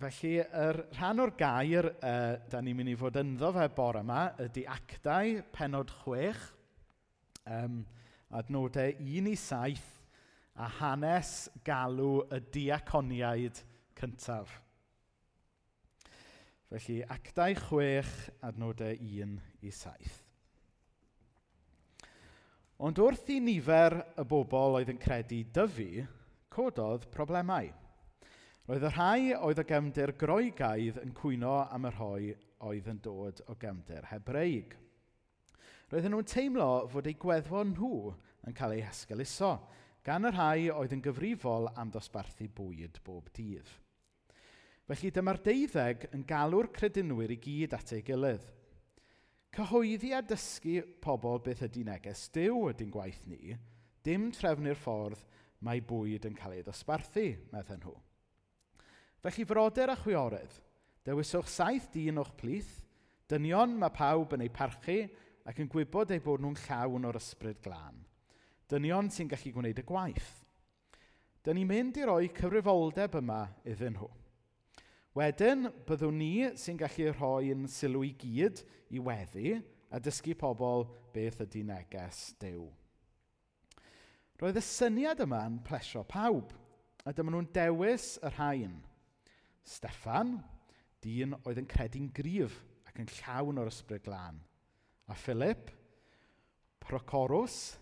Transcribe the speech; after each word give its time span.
Felly, 0.00 0.38
yr 0.40 0.78
rhan 0.94 1.20
o'r 1.20 1.30
gair 1.36 1.86
uh, 1.92 2.38
da 2.48 2.62
ni'n 2.64 2.76
mynd 2.78 2.88
i 2.88 2.96
fod 2.96 3.18
ynddo 3.20 3.50
fe 3.52 3.66
bore 3.76 4.00
yma 4.00 4.20
ydy 4.40 4.62
actau 4.72 5.42
penod 5.52 5.90
chwech, 5.98 6.40
um, 7.44 7.82
adnodau 8.32 8.94
1 8.96 9.28
i 9.28 9.34
7 9.36 9.82
a 10.56 10.68
hanes 10.78 11.32
galw 11.66 12.22
y 12.32 12.38
diaconiaid 12.54 13.60
cyntaf. 14.00 14.54
Felly, 16.70 16.96
actau 17.18 17.58
chwech, 17.66 18.14
adnodau 18.48 18.96
1 18.96 19.36
i 19.68 19.74
7. 19.82 20.16
Ond 22.88 23.04
wrth 23.04 23.28
i 23.36 23.36
nifer 23.50 23.98
y 24.16 24.26
bobl 24.32 24.80
oedd 24.80 24.94
yn 24.96 25.04
credu 25.04 25.42
dyfu, 25.60 26.08
cododd 26.56 27.04
problemau– 27.12 27.68
Roedd 28.68 28.84
y 28.86 28.92
rhai 28.92 29.32
oedd 29.38 29.60
o 29.62 29.64
gefndir 29.66 30.12
groegaidd 30.20 31.00
yn 31.00 31.14
cwyno 31.16 31.56
am 31.64 31.88
y 31.88 31.92
rhoi 31.94 32.30
oedd 32.68 32.88
yn 32.92 33.00
dod 33.02 33.40
o 33.48 33.56
gefndir 33.58 34.08
hebreig. 34.10 34.76
Roedden 35.90 36.12
nhw'n 36.14 36.28
teimlo 36.28 36.66
fod 36.92 37.08
eu 37.10 37.16
gweddfon 37.18 37.72
nhw 37.74 38.12
yn 38.46 38.56
cael 38.56 38.76
eu 38.76 38.82
hesgeluso, 38.84 39.54
gan 40.06 40.28
y 40.28 40.32
rhai 40.34 40.68
oedd 40.70 40.92
yn 40.94 41.02
gyfrifol 41.02 41.70
am 41.80 41.90
ddosbarthu 41.90 42.46
bwyd 42.56 43.00
bob 43.06 43.32
dydd. 43.36 43.72
Felly 44.90 45.10
dyma'r 45.14 45.40
deuddeg 45.46 46.06
yn 46.14 46.22
galw'r 46.26 46.68
credinwyr 46.74 47.34
i 47.34 47.38
gyd 47.42 47.74
at 47.78 47.92
ei 47.96 48.04
gilydd. 48.06 48.44
Cyhoeddi 49.54 50.12
a 50.14 50.20
dysgu 50.22 50.84
pobl 51.02 51.40
beth 51.42 51.64
ydy 51.66 51.82
neges 51.88 52.28
Dyw 52.34 52.68
ydy'n 52.70 52.92
gwaith 52.94 53.24
ni, 53.30 53.56
dim 54.06 54.28
trefnu'r 54.34 54.78
ffordd 54.78 55.24
mae 55.66 55.82
bwyd 55.82 56.28
yn 56.30 56.38
cael 56.38 56.54
ei 56.58 56.62
ddosbarthu, 56.66 57.26
meddyn 57.50 57.82
nhw. 57.82 57.96
Felly 59.20 59.44
frodyr 59.44 59.90
a 59.92 59.96
chwiorydd, 60.00 60.54
dewiswch 61.04 61.48
saith 61.52 61.90
dyn 61.92 62.20
o'ch 62.22 62.32
plith, 62.40 62.70
dynion 63.28 63.74
mae 63.76 63.92
pawb 63.92 64.32
yn 64.32 64.46
eu 64.46 64.52
parchu 64.52 65.02
ac 65.48 65.60
yn 65.60 65.68
gwybod 65.68 66.14
eu 66.14 66.22
bod 66.24 66.40
nhw'n 66.40 66.56
llawn 66.62 67.08
o'r 67.10 67.18
ysbryd 67.20 67.60
glân. 67.60 68.00
Dynion 68.70 69.12
sy'n 69.12 69.28
gallu 69.28 69.52
gwneud 69.52 69.82
y 69.82 69.84
gwaith. 69.84 70.32
Dyna 71.44 71.58
ni'n 71.58 71.68
mynd 71.68 72.00
i 72.00 72.08
roi 72.08 72.32
cyfrifoldeb 72.36 73.20
yma 73.20 73.42
iddyn 73.68 73.98
nhw. 73.98 74.08
Wedyn, 75.16 75.68
byddwn 75.88 76.16
ni 76.20 76.32
sy'n 76.60 76.80
gallu 76.80 77.12
rhoi'n 77.12 77.68
sylw 77.68 78.04
i 78.06 78.14
gyd 78.20 78.64
i 78.94 79.00
weddi 79.04 79.56
a 79.90 80.00
dysgu 80.00 80.36
pobl 80.38 80.86
beth 81.12 81.42
ydy 81.44 81.66
neges 81.68 82.30
dew. 82.40 82.70
Roedd 84.40 84.60
y 84.60 84.64
syniad 84.64 85.20
yma 85.26 85.42
yn 85.48 85.58
plesio 85.66 86.06
pawb, 86.08 86.54
a 87.04 87.12
dyma 87.12 87.34
nhw'n 87.34 87.52
dewis 87.52 88.14
yr 88.24 88.38
rhain– 88.38 88.78
Steffan, 89.66 90.38
dyn 91.00 91.34
oedd 91.44 91.60
yn 91.62 91.68
credu'n 91.68 92.10
gryf 92.14 92.56
ac 92.88 93.00
yn 93.00 93.10
llawn 93.20 93.60
o'r 93.62 93.70
ysbryd 93.70 94.04
glân. 94.04 94.40
A 95.10 95.16
Philip, 95.16 95.70
Procorus, 96.80 97.76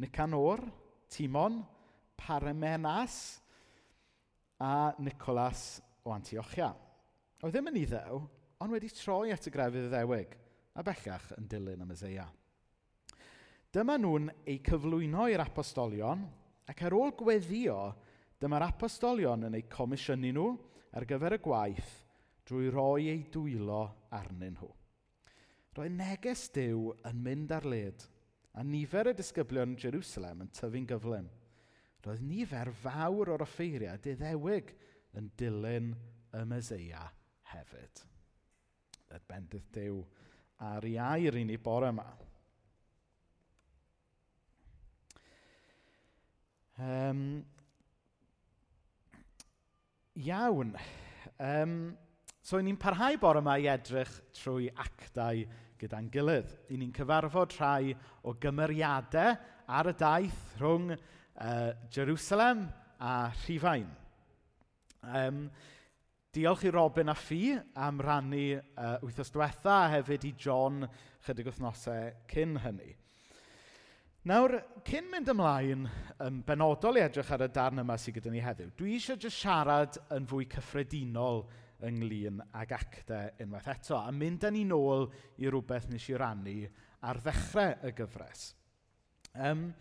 Nicanor, 0.00 0.62
Timon, 1.12 1.60
Paramenas 2.16 3.16
a 4.62 4.92
Nicolas 5.02 5.82
o 6.06 6.12
Antiochia. 6.14 6.70
Oedd 7.42 7.56
ddim 7.56 7.72
yn 7.72 7.80
ei 7.80 7.88
ddew, 7.90 8.20
ond 8.62 8.74
wedi 8.74 8.90
troi 8.94 9.32
at 9.34 9.48
y 9.48 9.52
grefydd 9.52 9.90
ddewig 9.90 10.36
a 10.78 10.84
bellach 10.86 11.32
yn 11.36 11.48
dilyn 11.50 11.82
y 11.82 11.88
Meseia. 11.88 12.28
Dyma 13.72 13.96
nhw'n 13.98 14.28
eu 14.46 14.58
cyflwyno 14.64 15.26
i'r 15.32 15.42
apostolion 15.42 16.22
ac 16.68 16.84
ar 16.86 16.94
ôl 16.96 17.14
gweddio, 17.18 17.78
dyma'r 18.38 18.68
apostolion 18.68 19.48
yn 19.48 19.58
eu 19.58 19.66
comisiynu 19.72 20.36
nhw– 20.36 20.52
ar 20.92 21.06
gyfer 21.08 21.36
y 21.38 21.40
gwaith 21.42 21.92
drwy 22.48 22.70
roi 22.74 23.08
ei 23.12 23.26
dwylo 23.32 23.82
arnyn 24.12 24.56
nhw. 24.58 24.70
Roedd 25.76 25.94
neges 25.96 26.48
Dyw 26.52 26.90
yn 27.08 27.20
mynd 27.24 27.52
ar 27.56 27.64
led, 27.64 28.02
a 28.52 28.64
nifer 28.66 29.08
y 29.08 29.14
disgyblion 29.16 29.76
Jerusalem 29.80 30.42
yn 30.44 30.50
tyfu'n 30.52 30.88
gyflym. 30.90 31.30
Roedd 32.04 32.24
nifer 32.26 32.72
fawr 32.82 33.32
o'r 33.32 33.44
offeiriau 33.46 34.00
diddewig 34.04 34.74
yn 35.16 35.30
dilyn 35.38 35.94
y 36.36 36.42
Meseia 36.50 37.06
hefyd. 37.54 38.02
Dad 39.08 39.24
bendydd 39.28 39.70
Dyw 39.72 40.02
ar 40.68 40.84
ei 40.88 40.98
air 41.00 41.38
i 41.40 41.46
ni 41.48 41.56
bore 41.56 41.88
yma. 41.92 42.10
Um, 46.82 47.24
Iawn. 50.16 50.74
Um, 51.40 51.96
so, 52.42 52.60
ni'n 52.60 52.76
parhau 52.76 53.16
bore 53.20 53.40
yma 53.40 53.56
i 53.56 53.68
edrych 53.70 54.12
trwy 54.36 54.68
actau 54.68 55.40
gyda'n 55.80 56.10
gilydd. 56.12 56.52
I 56.74 56.78
ni'n 56.78 56.92
cyfarfod 56.94 57.56
rhai 57.56 57.94
o 58.28 58.34
gymeriadau 58.42 59.32
ar 59.72 59.88
y 59.88 59.94
daith 59.96 60.40
rhwng 60.60 60.92
uh, 60.92 61.70
Jerusalem 61.90 62.66
a 63.00 63.30
Rhifain. 63.46 63.88
Um, 65.02 65.46
diolch 66.32 66.66
i 66.68 66.74
Robin 66.74 67.10
a 67.10 67.16
Ffi 67.16 67.56
am 67.74 68.00
rannu 68.04 68.44
uh, 68.58 68.98
wythnos 69.02 69.32
diwetha 69.32 69.78
a 69.86 69.92
hefyd 69.96 70.28
i 70.28 70.34
John 70.36 70.84
chydig 71.24 71.48
wythnosau 71.48 72.12
cyn 72.30 72.60
hynny. 72.62 72.92
Nawr, 74.22 74.52
cyn 74.86 75.08
mynd 75.10 75.26
ymlaen 75.32 75.88
yn 76.22 76.36
benodol 76.46 76.94
i 76.94 77.00
edrych 77.02 77.32
ar 77.34 77.42
y 77.42 77.48
darn 77.50 77.82
yma 77.82 77.96
sydd 77.98 78.20
gyda 78.20 78.30
ni 78.30 78.38
heddiw, 78.44 78.68
dwi 78.78 78.92
eisiau 78.94 79.18
jyst 79.18 79.40
siarad 79.42 79.98
yn 80.14 80.28
fwy 80.30 80.46
cyffredinol 80.52 81.42
ynglyn 81.88 82.38
ag 82.54 82.70
actau 82.76 83.32
unwaith 83.42 83.66
eto, 83.72 83.96
a 83.98 84.14
mynd 84.14 84.46
â 84.46 84.52
ni 84.54 84.62
nôl 84.70 85.08
i 85.42 85.50
rhywbeth 85.50 85.90
nes 85.90 86.06
i 86.06 86.14
rannu 86.22 86.54
ar 87.10 87.18
ddechrau 87.24 87.74
y 87.82 87.90
gyfres. 87.98 88.44
Um, 89.34 89.72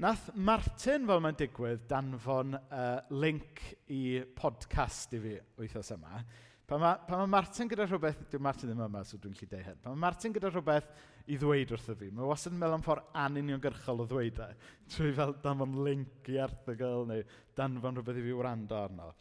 nath 0.00 0.30
Martin, 0.32 1.04
fel 1.12 1.20
mae'n 1.26 1.36
digwydd, 1.44 1.84
danfon 1.92 2.56
uh, 2.56 2.86
link 3.12 3.60
i 3.92 4.22
podcast 4.40 5.12
i 5.12 5.20
fi 5.20 5.36
wythnos 5.60 5.92
yma, 5.98 6.24
Pan 6.66 6.80
mae, 6.82 6.96
pan 7.06 7.20
mae 7.22 7.30
Martin 7.30 7.68
gyda 7.70 7.84
rhywbeth, 7.86 8.24
dwi'n 8.30 8.42
Martin 8.42 8.72
ddim 8.72 8.80
yma, 8.88 9.04
so 9.06 9.20
dwi'n 9.22 9.36
lli 9.38 9.46
deu 9.46 9.62
hyn. 9.62 9.76
Pan 9.84 9.92
mae 9.94 10.02
Martin 10.02 10.32
gyda 10.34 10.50
rhywbeth 10.50 10.88
i 11.30 11.36
ddweud 11.38 11.74
wrtho 11.76 11.94
fi, 12.00 12.08
mae 12.10 12.26
wastad 12.26 12.56
yn 12.56 12.58
meddwl 12.58 12.74
am 12.74 12.82
ffordd 12.82 13.12
anuniongyrchol 13.22 14.02
o 14.02 14.06
ddweud 14.10 14.40
e. 14.42 14.48
Trwy 14.94 15.12
fel 15.14 15.36
danfon 15.44 15.76
link 15.86 16.30
i 16.32 16.40
erthygl 16.42 17.06
neu 17.06 17.22
danfon 17.60 18.00
rhywbeth 18.00 18.18
i 18.18 18.24
fi 18.26 18.34
wrando 18.34 18.80
arno. 18.80 19.12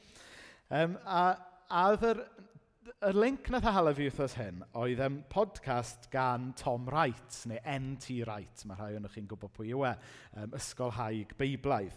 Um, 0.73 0.97
a, 1.05 1.21
a 1.69 1.85
oedd 1.91 2.07
yr, 2.09 2.23
y 3.11 3.13
link 3.13 3.53
nath 3.53 3.69
a 3.69 3.75
hala 3.77 3.93
fi 3.93 4.09
wrthos 4.09 4.39
hyn 4.41 4.65
oedd 4.81 5.05
um, 5.05 5.21
podcast 5.29 6.09
gan 6.13 6.49
Tom 6.57 6.89
Wright, 6.89 7.43
neu 7.51 7.61
NT 7.77 8.23
Wright, 8.23 8.65
mae 8.65 8.81
rhai 8.81 8.97
o'n 8.97 9.05
chi'n 9.13 9.29
gwybod 9.29 9.53
pwy 9.53 9.69
yw 9.75 9.85
e, 9.91 9.93
um, 10.41 10.57
Ysgol 10.57 10.97
Haig 10.97 11.37
Beiblaidd. 11.37 11.93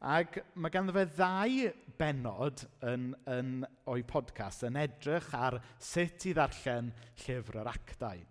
Ac 0.00 0.38
mae 0.56 0.72
ganddo 0.72 0.94
fe 0.96 1.02
ddau 1.12 1.66
benod 2.00 2.62
yn, 2.88 3.10
yn, 3.28 3.48
o'i 3.92 4.00
podcast 4.08 4.64
yn 4.64 4.78
edrych 4.80 5.26
ar 5.36 5.58
sut 5.76 6.24
i 6.24 6.30
ddarllen 6.32 6.86
llyfr 7.20 7.58
yr 7.60 7.68
actau. 7.68 8.22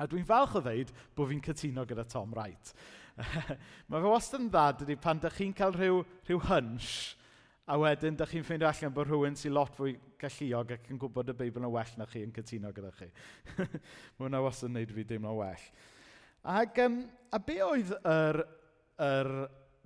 A 0.00 0.06
dwi'n 0.08 0.24
falch 0.24 0.54
o 0.56 0.62
ddeud 0.64 0.94
bod 1.14 1.28
fi'n 1.28 1.42
cytuno 1.44 1.84
gyda 1.84 2.06
Tom 2.08 2.32
Wright. 2.32 2.72
mae 3.92 4.00
fe 4.00 4.08
wastad 4.08 4.40
yn 4.40 4.48
dda 4.48 4.62
dydy 4.78 4.96
pan 4.96 5.20
dych 5.20 5.36
chi'n 5.36 5.52
cael 5.58 5.76
rhyw, 5.76 5.98
rhyw 6.24 6.40
hunch 6.48 6.94
a 7.68 7.76
wedyn 7.80 8.16
dych 8.16 8.32
chi'n 8.32 8.46
ffeindio 8.48 8.70
allan 8.70 8.94
bod 8.96 9.10
rhywun 9.10 9.36
sy'n 9.36 9.52
lot 9.54 9.76
fwy 9.76 9.92
galluog 10.20 10.72
ac 10.78 10.88
yn 10.88 11.02
gwybod 11.02 11.34
y 11.34 11.34
Beibl 11.36 11.66
yn 11.66 11.74
well 11.74 11.92
na 12.00 12.06
chi 12.08 12.22
yn 12.24 12.32
cytuno 12.32 12.72
gyda 12.72 12.94
chi. 12.96 13.10
mae 13.60 14.24
hwnna 14.24 14.40
wastad 14.44 14.70
yn 14.70 14.78
gwneud 14.78 14.96
fi 14.96 15.04
deimlo 15.12 15.36
well. 15.42 15.68
Ac, 16.54 16.80
um, 16.86 16.96
a 17.28 17.42
be 17.44 17.58
oedd 17.68 17.92
yr, 18.00 18.40
yr 19.04 19.30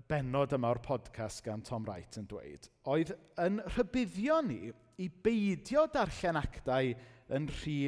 benod 0.08 0.54
yma 0.56 0.70
o'r 0.72 0.80
podcast 0.84 1.42
gan 1.44 1.62
Tom 1.66 1.86
Wright 1.88 2.18
yn 2.20 2.28
dweud, 2.30 2.68
oedd 2.88 3.14
yn 3.42 3.60
rhybuddio 3.74 4.40
ni 4.46 4.72
i 4.98 5.08
beidio 5.08 5.86
darllen 5.92 6.38
actau 6.40 6.92
yn 7.34 7.48
rhy 7.60 7.78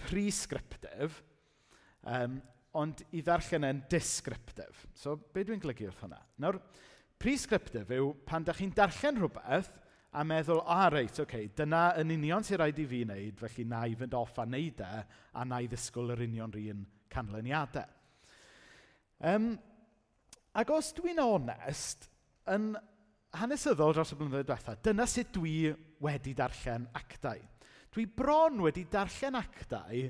prescriptif, 0.00 1.20
um, 2.08 2.40
ond 2.74 3.04
i 3.14 3.22
ddarllen 3.22 3.68
yn 3.68 3.82
descriptif. 3.90 4.86
So, 4.98 5.16
be 5.16 5.44
dwi'n 5.46 5.62
glygu 5.62 5.88
wrth 5.88 6.02
hwnna? 6.04 6.20
Nawr, 6.42 6.58
prescriptif 7.20 7.92
yw 7.94 8.12
pan 8.26 8.46
da 8.46 8.54
chi'n 8.56 8.74
darllen 8.74 9.20
rhywbeth 9.20 9.70
a 10.14 10.22
meddwl, 10.26 10.60
a 10.62 10.78
ah, 10.84 10.88
reit, 10.94 11.18
okay, 11.22 11.48
dyna 11.58 11.88
yn 11.98 12.12
union 12.14 12.44
sy'n 12.46 12.60
rhaid 12.60 12.78
i 12.78 12.86
fi 12.90 13.02
wneud, 13.06 13.38
felly 13.40 13.66
na 13.70 13.84
i 13.90 13.96
fynd 13.98 14.14
off 14.18 14.38
a 14.38 14.46
wneud 14.46 14.82
e, 14.84 14.90
a 15.34 15.46
na 15.48 15.60
i 15.62 15.70
ddisgwyl 15.70 16.14
yr 16.14 16.24
union 16.26 16.54
rhan 16.54 16.84
canlyniadau. 17.10 17.88
Um, 19.24 19.54
Ac 20.54 20.70
os 20.70 20.92
dwi'n 20.94 21.22
onest, 21.22 22.08
yn 22.50 22.72
hanesyddol 23.34 23.94
dros 23.96 24.12
y 24.14 24.18
blynyddoedd 24.18 24.50
diwethaf, 24.52 24.82
dyna 24.86 25.06
sut 25.10 25.32
dwi 25.34 25.72
wedi 26.04 26.34
darllen 26.38 26.86
actau. 26.94 27.40
Dwi 27.94 28.06
bron 28.06 28.60
wedi 28.62 28.84
darllen 28.90 29.38
actau 29.38 30.04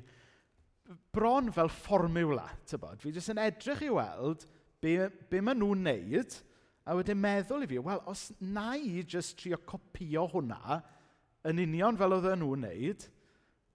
bron 1.15 1.51
fel 1.53 1.71
fformiwla, 1.73 2.45
tybod. 2.69 3.01
Fi 3.01 3.13
jyst 3.15 3.33
yn 3.33 3.41
edrych 3.41 3.85
i 3.87 3.91
weld 3.93 4.45
be, 4.85 5.09
be 5.31 5.41
maen 5.41 5.63
nhw'n 5.63 5.87
neud, 5.87 6.37
a 6.85 6.97
wedyn 6.99 7.21
meddwl 7.21 7.65
i 7.65 7.69
fi, 7.71 7.81
wel, 7.81 8.03
os 8.11 8.27
na 8.45 8.75
i 8.77 9.01
jyst 9.01 9.39
trio 9.41 9.59
copio 9.65 10.27
hwnna, 10.35 10.81
yn 11.49 11.63
union 11.65 11.97
fel 12.01 12.17
oedd 12.19 12.29
nhw'n 12.35 12.67
wneud, 12.67 13.07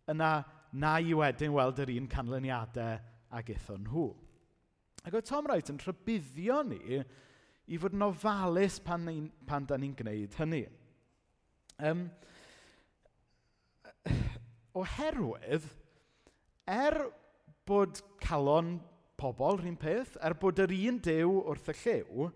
yna 0.09 0.31
na 0.77 0.95
i 1.01 1.15
wedyn 1.17 1.55
weld 1.55 1.81
yr 1.81 1.93
un 1.95 2.09
canlyniadau 2.11 2.99
ag 3.39 3.53
eithon 3.55 3.87
nhw. 3.87 4.11
Ac 5.07 5.15
oedd 5.15 5.27
Tom 5.29 5.47
Wright 5.47 5.71
yn 5.71 5.79
rhybuddio 5.81 6.59
ni 6.67 6.99
i 7.69 7.77
fod 7.79 7.95
yn 7.95 8.05
ofalus 8.07 8.79
pan, 8.83 9.05
ni, 9.05 9.29
pan 9.47 9.67
da 9.69 9.77
ni'n 9.79 9.95
gwneud 9.97 10.35
hynny. 10.39 10.63
Um, 11.79 12.07
oherwydd, 14.79 15.67
er 16.69 16.97
bod 17.69 18.01
calon 18.23 18.77
pobl 19.19 19.59
rhywun 19.59 19.79
peth, 19.79 20.15
er 20.23 20.35
bod 20.39 20.59
yr 20.63 20.73
un 20.75 20.99
dew 21.05 21.39
wrth 21.51 21.71
y 21.73 21.77
llew, 21.83 22.29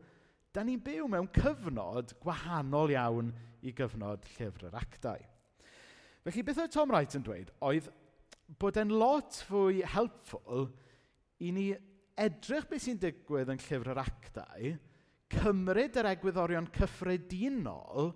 da 0.54 0.64
ni'n 0.64 0.82
byw 0.84 1.08
mewn 1.10 1.30
cyfnod 1.34 2.14
gwahanol 2.22 2.94
iawn 2.94 3.32
i 3.64 3.74
gyfnod 3.76 4.28
llyfr 4.36 4.68
yr 4.70 4.78
actau. 4.78 5.22
Felly, 6.24 6.44
beth 6.46 6.62
oedd 6.64 6.76
Tom 6.76 6.94
Wright 6.94 7.16
yn 7.18 7.26
dweud 7.26 7.50
oedd 7.66 7.90
bod 8.62 8.78
e'n 8.80 8.94
lot 8.94 9.40
fwy 9.48 9.82
helpful 9.96 10.70
i 11.44 11.50
ni 11.56 11.72
edrych 12.20 12.68
beth 12.70 12.84
sy'n 12.86 13.00
digwydd 13.02 13.52
yn 13.54 13.62
llyfr 13.62 13.94
yr 13.94 14.02
actau, 14.04 14.74
cymryd 15.34 15.98
yr 16.02 16.12
egwyddorion 16.14 16.70
cyffredinol, 16.76 18.14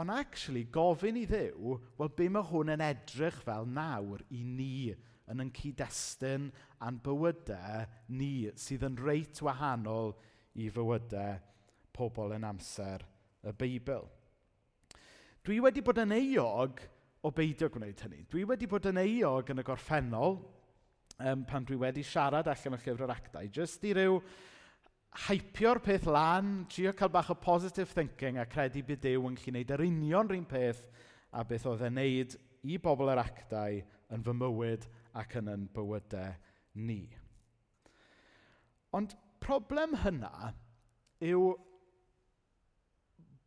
ond 0.00 0.14
actually 0.14 0.64
gofyn 0.72 1.18
i 1.20 1.26
ddew, 1.28 1.76
wel 1.98 2.12
be 2.16 2.28
mae 2.30 2.46
hwn 2.50 2.74
yn 2.76 2.84
edrych 2.84 3.40
fel 3.46 3.66
nawr 3.68 4.22
i 4.34 4.42
ni 4.46 4.74
yn 5.30 5.44
yn 5.44 5.50
cyd-destun 5.54 6.48
a'n 6.82 6.98
bywydau 7.04 7.84
ni 8.18 8.50
sydd 8.58 8.86
yn 8.88 8.98
reit 8.98 9.42
wahanol 9.46 10.14
i 10.58 10.66
fywydau 10.74 11.38
pobl 11.94 12.34
yn 12.34 12.46
amser 12.48 13.04
y 13.46 13.54
Beibl. 13.56 14.08
Dwi 15.46 15.60
wedi 15.64 15.82
bod 15.84 16.00
yn 16.02 16.14
euog 16.16 16.82
o 17.24 17.30
beidio 17.34 17.70
gwneud 17.72 18.02
hynny. 18.04 18.24
Dwi 18.30 18.44
wedi 18.48 18.68
bod 18.70 18.88
yn 18.90 19.00
euog 19.00 19.52
yn 19.52 19.62
y 19.62 19.66
gorffennol, 19.66 20.40
um, 21.20 21.44
pan 21.48 21.66
dwi 21.68 21.78
wedi 21.80 22.04
siarad 22.06 22.48
allan 22.50 22.76
o 22.76 22.80
llyfr 22.80 23.04
yr 23.06 23.14
actau, 23.14 23.50
jyst 23.52 23.84
i 23.88 23.94
ryw 23.96 24.18
haipio'r 25.26 25.80
peth 25.82 26.06
lan, 26.06 26.64
trio 26.70 26.92
cael 26.96 27.10
bach 27.12 27.32
o 27.32 27.36
positive 27.38 27.90
thinking 27.90 28.38
a 28.38 28.46
credu 28.46 28.82
bydd 28.86 29.02
Dyw 29.06 29.26
yn 29.28 29.38
gallu 29.38 29.52
gwneud 29.52 29.72
yr 29.74 29.86
union 29.86 30.30
rhywun 30.30 30.46
peth 30.50 30.84
a 31.34 31.42
beth 31.46 31.66
oedd 31.70 31.82
e'n 31.88 31.98
neud 31.98 32.36
i 32.70 32.78
bobl 32.82 33.10
yr 33.10 33.22
actau 33.22 33.80
yn 34.14 34.26
fy 34.26 34.36
mywyd 34.36 34.86
ac 35.20 35.34
yn 35.40 35.50
yn 35.50 35.66
bywydau 35.74 36.36
ni. 36.86 37.02
Ond 38.94 39.16
problem 39.42 39.96
hynna 40.04 40.52
yw 41.26 41.50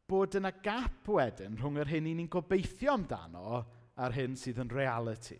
bod 0.09 0.35
yna 0.37 0.51
gap 0.63 1.07
wedyn 1.09 1.55
rhwng 1.59 1.79
yr 1.81 1.91
hyn 1.93 2.09
i 2.11 2.17
ni'n 2.17 2.31
gobeithio 2.31 2.93
amdano 2.97 3.63
a'r 4.03 4.15
hyn 4.17 4.35
sydd 4.39 4.59
yn 4.63 4.71
reality. 4.73 5.39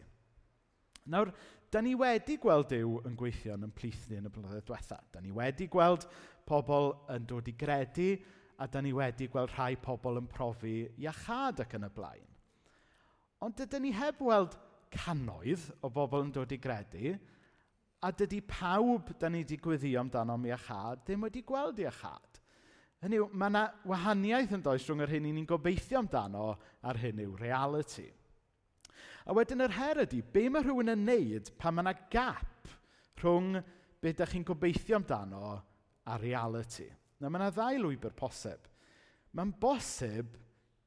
Nawr, 1.11 1.33
Da 1.73 1.81
ni 1.81 1.95
wedi 1.97 2.35
gweld 2.37 2.67
Dyw 2.69 2.99
yn 3.09 3.15
gweithio 3.17 3.55
yn 3.57 3.71
plith 3.73 4.03
ni 4.05 4.19
yn 4.19 4.27
y 4.29 4.31
blynyddoedd 4.33 4.67
diwetha. 4.67 4.99
Da 5.09 5.21
ni 5.23 5.31
wedi 5.33 5.65
gweld 5.73 6.03
pobl 6.45 6.91
yn 7.09 7.25
dod 7.25 7.47
i 7.49 7.55
gredu 7.57 8.11
a 8.61 8.67
da 8.69 8.81
ni 8.85 8.91
wedi 8.93 9.25
gweld 9.33 9.55
rhai 9.55 9.73
pobl 9.81 10.19
yn 10.21 10.27
profi 10.29 10.75
iachad 11.01 11.63
ac 11.63 11.73
yn 11.79 11.87
y 11.87 11.89
blaen. 11.95 12.29
Ond 13.41 13.57
dydyn 13.57 13.87
ni 13.87 13.93
heb 13.97 14.21
weld 14.21 14.53
cannoedd 14.93 15.65
o 15.81 15.89
bobl 15.89 16.27
yn 16.27 16.31
dod 16.35 16.53
i 16.53 16.61
gredu 16.61 17.15
a 18.05 18.11
dydy 18.13 18.43
pawb 18.45 19.09
da 19.17 19.31
ni 19.33 19.41
wedi 19.41 19.57
gweddio 19.57 20.03
amdano 20.03 20.37
am 20.37 20.45
iachad 20.45 21.01
ddim 21.07 21.25
wedi 21.25 21.41
gweld 21.41 21.81
iachad. 21.81 22.41
Hynny 23.01 23.17
yw, 23.17 23.31
mae 23.33 23.49
yna 23.49 23.63
wahaniaeth 23.89 24.53
yn 24.59 24.61
does 24.63 24.85
rhwng 24.85 25.01
yr 25.07 25.17
hyn 25.17 25.25
i 25.25 25.33
ni'n 25.33 25.49
gobeithio 25.49 26.03
amdano 26.03 26.51
a'r 26.85 27.01
hyn 27.01 27.25
yw 27.25 27.33
reality. 27.41 28.11
A 29.23 29.35
wedyn 29.35 29.63
yr 29.63 29.75
her 29.77 30.01
ydy, 30.03 30.19
be 30.33 30.49
mae 30.51 30.65
rhywun 30.65 30.91
yn 30.93 31.05
neud 31.07 31.51
pan 31.59 31.77
mae 31.77 31.85
yna 31.85 31.93
gap 32.11 32.71
rhwng 33.21 33.55
be 34.03 34.11
ydych 34.11 34.33
chi'n 34.33 34.47
gobeithio 34.47 34.97
amdano 34.99 35.53
a 36.11 36.17
reality. 36.19 36.89
Na 37.21 37.29
mae 37.31 37.39
yna 37.39 37.51
ddau 37.55 37.79
lwybr 37.85 38.15
posib. 38.19 38.65
Mae'n 39.33 39.53
bosib 39.61 40.33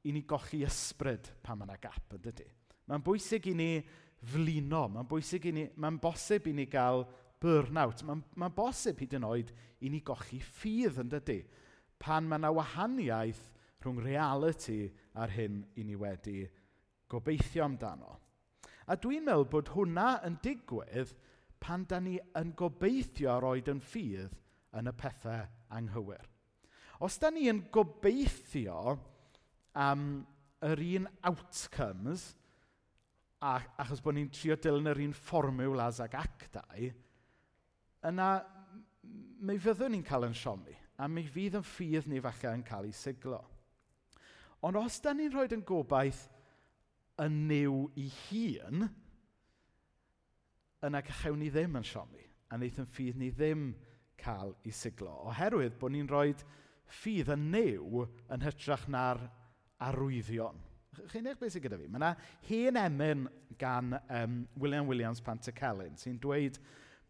i 0.07 0.13
ni 0.13 0.23
gochi 0.29 0.61
ysbryd 0.67 1.31
pan 1.43 1.59
mae 1.59 1.69
yna 1.71 1.79
gap 1.81 2.17
yn 2.19 2.25
dydy. 2.27 2.49
Mae'n 2.87 3.05
bwysig 3.07 3.49
i 3.51 3.55
ni 3.57 3.71
flino, 4.33 4.85
mae'n 4.93 5.09
bwysig 5.09 5.49
i 5.49 5.55
ni, 5.57 5.65
mae'n 5.81 5.97
bosib 6.03 6.47
i 6.51 6.55
ni 6.55 6.69
gael 6.71 7.07
burnout. 7.43 8.05
Mae'n 8.05 8.21
ma 8.37 8.51
bosib 8.53 9.01
hyd 9.01 9.17
yn 9.17 9.27
oed 9.27 9.55
i 9.81 9.91
ni 9.93 10.03
gochi 10.05 10.43
ffydd 10.45 11.01
yn 11.03 11.11
dydy. 11.17 11.41
Pan 11.99 12.29
mae 12.29 12.43
yna 12.43 12.53
wahaniaeth 12.53 13.43
rhwng 13.81 14.05
reality 14.05 14.91
a'r 15.17 15.33
hyn 15.33 15.63
i 15.81 15.89
ni 15.89 15.97
wedi 15.99 16.45
gobeithio 17.09 17.65
amdano. 17.65 18.19
A 18.87 18.95
dwi'n 19.03 19.25
meddwl 19.27 19.49
bod 19.51 19.73
hwnna 19.75 20.21
yn 20.27 20.39
digwydd 20.45 21.13
pan 21.63 21.87
da 21.91 21.99
ni 22.03 22.17
yn 22.39 22.53
gobeithio 22.59 23.33
ar 23.35 23.43
roed 23.43 23.71
yn 23.73 23.83
ffydd 23.83 24.37
yn 24.79 24.91
y 24.91 24.95
pethau 25.01 25.47
anghywir. 25.75 26.27
Os 27.03 27.19
da 27.21 27.33
ni 27.33 27.49
yn 27.51 27.65
gobeithio 27.75 28.97
am 29.77 30.05
yr 30.65 30.83
un 30.99 31.09
outcomes, 31.29 32.31
a, 33.43 33.59
achos 33.83 34.01
bod 34.05 34.17
ni'n 34.17 34.31
trio 34.33 34.57
dilyn 34.57 34.93
yr 34.93 35.03
un 35.05 35.17
fformiwlas 35.17 36.01
ag 36.05 36.15
actau, 36.17 36.87
yna 38.07 38.31
mi 39.47 39.59
fyddwn 39.61 39.93
ni'n 39.97 40.07
cael 40.07 40.29
yn 40.31 40.37
siomi, 40.37 40.79
a 40.97 41.09
mi 41.11 41.27
fydd 41.29 41.59
yn 41.59 41.67
ffydd 41.67 42.09
ni 42.09 42.23
falle 42.25 42.55
yn 42.57 42.65
cael 42.67 42.89
ei 42.89 42.95
siglo. 42.97 43.43
Ond 44.65 44.79
os 44.81 45.03
da 45.05 45.13
ni'n 45.13 45.35
rhoi 45.35 45.51
yn 45.53 45.67
gobaith 45.67 46.25
yn 47.23 47.41
niw 47.49 47.87
i 47.97 48.07
hun, 48.27 48.87
yna 50.87 51.03
cachewn 51.07 51.41
ni 51.41 51.51
ddim 51.53 51.79
yn 51.81 51.87
siomi, 51.87 52.25
a 52.51 52.59
wneith 52.59 52.81
yn 52.83 52.91
ffydd 52.93 53.19
ni 53.21 53.31
ddim 53.35 53.71
cael 54.21 54.55
ei 54.67 54.75
siglo, 54.75 55.13
oherwydd 55.31 55.79
bod 55.81 55.95
ni'n 55.95 56.09
rhoi 56.11 56.35
ffydd 57.01 57.33
yn 57.35 57.51
niw 57.53 58.05
yn 58.33 58.45
hytrach 58.47 58.87
na'r 58.93 59.23
arwyddion. 59.87 60.61
Chi'n 61.11 61.29
eich 61.29 61.41
beth 61.41 61.57
sy'n 61.57 61.65
gyda 61.67 61.79
fi? 61.81 61.89
Mae 61.91 62.01
yna 62.01 62.13
hen 62.49 62.81
emyn 62.81 63.27
gan 63.61 63.97
um, 63.99 64.39
William 64.61 64.89
Williams 64.89 65.21
Pantacelyn 65.25 65.99
sy'n 66.01 66.21
dweud 66.23 66.57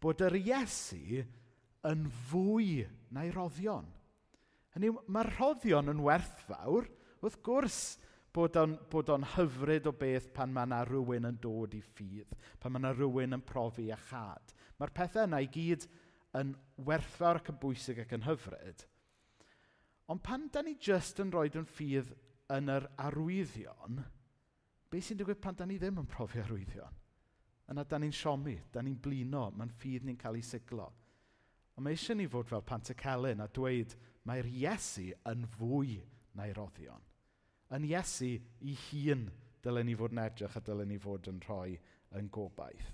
bod 0.03 0.23
yr 0.25 0.35
Iesu 0.39 1.21
yn 1.87 2.07
fwy 2.27 2.83
na'i 3.15 3.31
roddion. 3.31 3.87
Hynny, 4.75 4.91
mae'r 5.07 5.31
roddion 5.39 5.93
yn 5.93 6.03
werthfawr, 6.05 6.89
wrth 7.23 7.39
gwrs, 7.45 7.79
bod 8.37 8.57
o'n, 8.61 8.75
bod 8.91 9.09
on 9.09 9.25
hyfryd 9.33 9.87
o 9.89 9.93
beth 9.97 10.27
pan 10.35 10.51
mae 10.53 10.67
yna 10.69 10.83
rhywun 10.85 11.25
yn 11.29 11.39
dod 11.41 11.73
i 11.73 11.81
ffydd, 11.81 12.35
pan 12.61 12.73
mae 12.73 12.83
yna 12.83 12.91
rhywun 12.93 13.37
yn 13.37 13.45
profi 13.45 13.87
a 13.93 13.97
chad. 14.09 14.53
Mae'r 14.77 14.93
pethau 14.99 15.25
yna 15.25 15.39
i 15.41 15.49
gyd 15.53 15.87
yn 16.37 16.53
werthfawr 16.85 17.41
ac 17.41 17.49
yn 17.53 17.57
bwysig 17.63 18.03
ac 18.03 18.13
yn 18.13 18.27
hyfryd. 18.27 18.85
Ond 20.13 20.23
pan 20.23 20.45
da 20.53 20.61
ni 20.63 20.75
jyst 20.77 21.23
yn 21.23 21.33
rhoi 21.33 21.49
yn 21.57 21.65
ffydd 21.67 22.13
yn 22.53 22.69
yr 22.71 22.85
arwyddion, 23.07 24.03
beth 24.91 25.09
sy'n 25.09 25.19
digwydd 25.19 25.41
pan 25.43 25.57
da 25.57 25.65
ni 25.67 25.79
ddim 25.81 25.99
yn 26.03 26.11
profi 26.11 26.43
arwyddion? 26.43 27.01
Yna 27.73 27.83
da 27.83 27.99
ni'n 27.99 28.15
siomi, 28.15 28.55
da 28.71 28.85
ni'n 28.85 29.01
blino, 29.03 29.49
mae'n 29.51 29.73
ffydd 29.81 30.05
ni'n 30.07 30.19
cael 30.21 30.37
ei 30.39 30.45
siglo. 30.45 30.87
Ond 31.75 31.83
mae 31.83 31.97
eisiau 31.97 32.15
ni 32.15 32.29
fod 32.31 32.47
fel 32.47 32.63
Pantacelyn 32.63 33.43
a 33.43 33.49
dweud, 33.51 33.97
mae'r 34.29 34.47
Iesu 34.47 35.09
yn 35.27 35.43
fwy 35.57 35.99
na'i 36.37 36.55
roddion 36.55 37.06
yn 37.75 37.87
Iesu 37.87 38.35
i 38.63 38.77
hun 38.89 39.27
dylen 39.63 39.89
ni 39.89 39.95
fod 39.99 40.15
yn 40.15 40.23
edrych 40.23 40.55
a 40.55 40.63
dylen 40.63 40.91
ni 40.91 40.99
fod 41.01 41.27
yn 41.31 41.41
rhoi 41.43 41.75
yn 42.17 42.29
gobaith. 42.33 42.93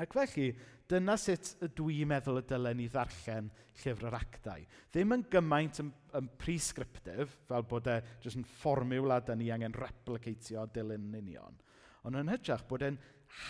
Ac 0.00 0.14
felly, 0.16 0.46
dyna 0.88 1.18
sut 1.20 1.50
dwi'n 1.76 2.08
meddwl 2.08 2.40
y 2.40 2.44
dylen 2.48 2.78
ni 2.80 2.86
ddarllen 2.88 3.50
llyfr 3.82 4.06
yr 4.08 4.16
actau. 4.16 4.62
Ddim 4.92 5.16
yn 5.18 5.26
gymaint 5.32 5.82
yn, 5.82 5.90
yn 6.16 6.30
prescriptif, 6.40 7.34
fel 7.48 7.66
bod 7.68 7.90
e 7.92 7.98
jyst 8.24 8.40
yn 8.40 8.46
fformiwla 8.48 9.20
a 9.20 9.26
da 9.26 9.36
ni 9.36 9.50
angen 9.52 9.76
replicatio 9.76 10.64
dilyn 10.72 11.10
yn 11.10 11.18
union. 11.20 11.60
Ond 12.08 12.18
yn 12.18 12.32
hytrach 12.32 12.64
bod 12.70 12.86
e'n 12.86 12.96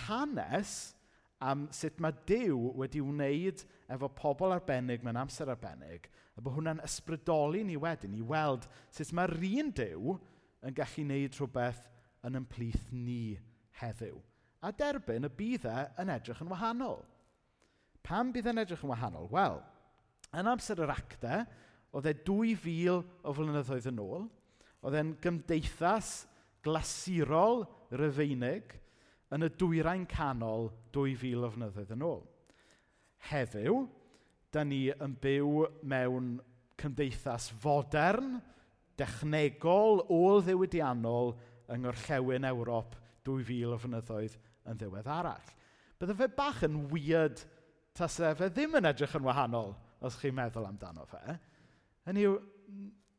hanes 0.08 0.96
am 1.42 1.68
sut 1.75 2.02
mae 2.02 2.14
Dyw 2.26 2.72
wedi 2.78 3.02
wneud 3.02 3.62
efo 3.92 4.11
pobl 4.18 4.54
arbennig 4.54 5.02
mewn 5.02 5.18
amser 5.22 5.50
arbennig, 5.52 6.08
a 6.34 6.42
bod 6.42 6.56
hwnna'n 6.56 6.82
ysbrydoli 6.87 7.62
ni 7.66 7.78
wedyn 7.78 8.18
i 8.18 8.22
weld 8.26 8.66
sut 8.94 9.14
mae'r 9.14 9.34
un 9.49 9.72
Dyw 9.78 10.18
yn 10.62 10.76
gallu 10.76 11.04
wneud 11.07 11.38
rhywbeth 11.38 11.83
yn 12.26 12.38
ymplith 12.38 12.85
ni 12.95 13.38
heddiw. 13.81 14.19
A 14.62 14.71
derbyn 14.78 15.26
y 15.26 15.31
bydd 15.35 15.66
e 15.66 15.78
yn 16.02 16.12
edrych 16.14 16.42
yn 16.45 16.50
wahanol. 16.52 17.00
Pam 18.07 18.31
bydd 18.35 18.50
e'n 18.50 18.62
edrych 18.62 18.85
yn 18.87 18.92
wahanol? 18.92 19.28
Wel, 19.33 19.59
yn 20.38 20.50
amser 20.50 20.83
yr 20.83 20.92
actau, 20.95 21.42
oedd 21.92 22.09
e 22.09 22.14
2,000 22.26 23.02
o 23.26 23.35
flynyddoedd 23.37 23.88
yn 23.90 24.00
ôl. 24.02 24.28
Oedd 24.83 24.99
e'n 24.99 25.16
gymdeithas 25.23 26.23
glasurol 26.64 27.66
rhyfeinig 27.92 28.78
yn 29.35 29.47
y 29.47 29.50
dwyrain 29.59 30.07
canol 30.09 30.71
2,000 30.95 31.42
o 31.47 31.50
flynyddoedd 31.52 31.92
yn 31.97 32.07
ôl. 32.07 32.23
Heddiw, 33.31 33.83
da 34.52 34.64
ni 34.66 34.87
yn 34.92 35.19
byw 35.23 35.66
mewn 35.88 36.35
cymdeithas 36.81 37.50
fodern, 37.62 38.40
dechnegol 39.00 40.02
ôl-ddiwydiannol 40.12 41.32
yng 41.72 41.84
ngorllewin 41.84 42.49
Ewrop 42.50 42.96
2000 43.26 43.75
o 43.75 43.78
fynyddoedd 43.80 44.37
yn 44.68 44.78
ddiwedd 44.78 45.11
arall. 45.11 45.52
Bydde 46.00 46.16
fe 46.18 46.28
bach 46.37 46.62
yn 46.66 46.80
weird 46.90 47.44
tasau 47.96 48.34
fe 48.38 48.49
ddim 48.50 48.78
yn 48.80 48.88
edrych 48.90 49.16
yn 49.18 49.26
wahanol 49.26 49.72
os 50.02 50.18
chi'n 50.20 50.34
meddwl 50.37 50.66
amdano 50.66 51.06
fe. 51.08 51.38
Hynny 52.08 52.26
yw, 52.26 52.37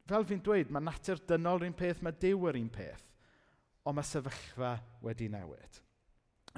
fel 0.09 0.27
fi'n 0.27 0.43
dweud, 0.43 0.71
mae 0.73 0.83
natur 0.83 1.21
dynol 1.29 1.61
yr 1.61 1.69
un 1.69 1.77
peth, 1.79 2.01
mae 2.03 2.15
Dyw 2.19 2.49
yr 2.49 2.59
un 2.59 2.69
peth, 2.73 3.05
ond 3.87 3.97
mae 3.97 4.07
sefyllfa 4.07 4.73
wedi 5.05 5.29
newid. 5.31 5.79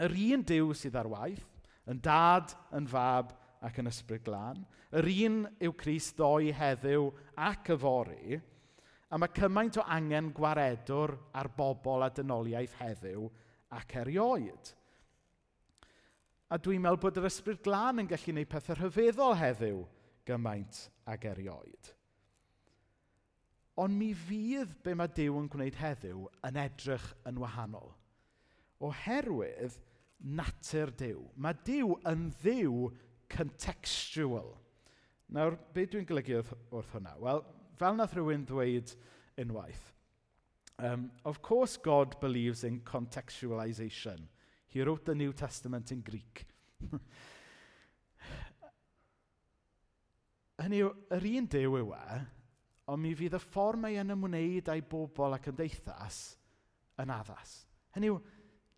Yr 0.01 0.15
un 0.34 0.45
Dyw 0.50 0.74
sydd 0.75 0.98
ar 1.00 1.10
waith, 1.12 1.45
yn 1.91 2.01
dad, 2.03 2.55
yn 2.75 2.89
fab 2.89 3.36
ac 3.65 3.77
yn 3.81 3.91
ysbryd 3.91 4.25
glân, 4.25 4.65
yr 4.98 5.07
un 5.27 5.38
yw 5.62 5.77
Cris 5.77 6.10
ddoi 6.17 6.50
heddiw 6.57 7.12
ac 7.38 7.69
yfori, 7.75 8.39
fori, 8.39 8.41
A 9.13 9.19
mae 9.21 9.33
cymaint 9.38 9.77
o 9.77 9.85
angen 9.95 10.31
gwaredwr 10.35 11.13
ar 11.38 11.51
bobl 11.57 12.05
a 12.05 12.09
dynoliaeth 12.13 12.77
heddiw 12.79 13.27
ac 13.77 13.97
erioed. 14.01 14.71
A 16.50 16.57
dwi'n 16.62 16.81
meddwl 16.81 17.01
bod 17.01 17.19
yr 17.19 17.27
ysbryd 17.29 17.62
glân 17.65 18.01
yn 18.03 18.09
gallu 18.09 18.31
gwneud 18.31 18.50
pethau 18.50 18.77
rhyfeddol 18.79 19.38
heddiw 19.39 19.83
gymaint 20.25 20.88
ag 21.09 21.25
erioed. 21.29 21.91
Ond 23.81 23.97
mi 24.00 24.13
fydd 24.15 24.71
be 24.85 24.93
mae 24.95 25.12
Dyw 25.12 25.35
yn 25.41 25.50
gwneud 25.51 25.75
heddiw 25.75 26.21
yn 26.47 26.59
edrych 26.62 27.09
yn 27.27 27.41
wahanol. 27.41 27.91
Oherwydd 28.85 29.75
natur 30.38 30.93
Dyw. 30.95 31.25
Mae 31.35 31.57
Dyw 31.67 31.97
yn 32.07 32.29
ddiw 32.39 32.85
contextual. 33.35 34.53
Nawr, 35.35 35.57
be 35.75 35.83
dwi'n 35.89 36.07
golygu 36.07 36.39
wrth 36.39 36.93
hwnna? 36.95 37.17
Wel, 37.19 37.43
fel 37.79 37.96
nath 37.98 38.13
rhywun 38.15 38.46
ddweud 38.48 38.96
unwaith, 39.41 39.91
um, 40.79 41.12
of 41.25 41.41
course 41.41 41.77
God 41.77 42.20
believes 42.20 42.63
in 42.63 42.82
contextualization. 42.82 44.27
He 44.67 44.82
wrote 44.82 45.05
the 45.05 45.15
New 45.15 45.34
Testament 45.34 45.91
in 45.91 46.01
Greek. 46.01 46.46
Hynny 50.62 50.79
yw, 50.84 50.91
yr 51.12 51.25
un 51.36 51.48
dew 51.51 51.75
yw 51.82 51.91
e, 51.96 52.20
ond 52.91 53.01
mi 53.03 53.12
fydd 53.17 53.36
y 53.36 53.41
ffordd 53.44 53.82
mae 53.84 54.00
yn 54.00 54.13
ymwneud 54.15 54.70
â'i 54.72 54.82
bobl 54.88 55.36
ac 55.36 55.50
ymdeithas 55.51 56.20
yn 57.03 57.12
addas. 57.12 57.51
Hynny 57.96 58.08
yw, 58.13 58.20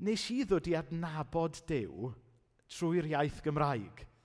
nes 0.07 0.23
i 0.33 0.41
ddod 0.45 0.69
i 0.71 0.77
adnabod 0.77 1.55
dew 1.69 2.11
trwy'r 2.73 3.07
iaith 3.13 3.41
Gymraeg– 3.45 3.97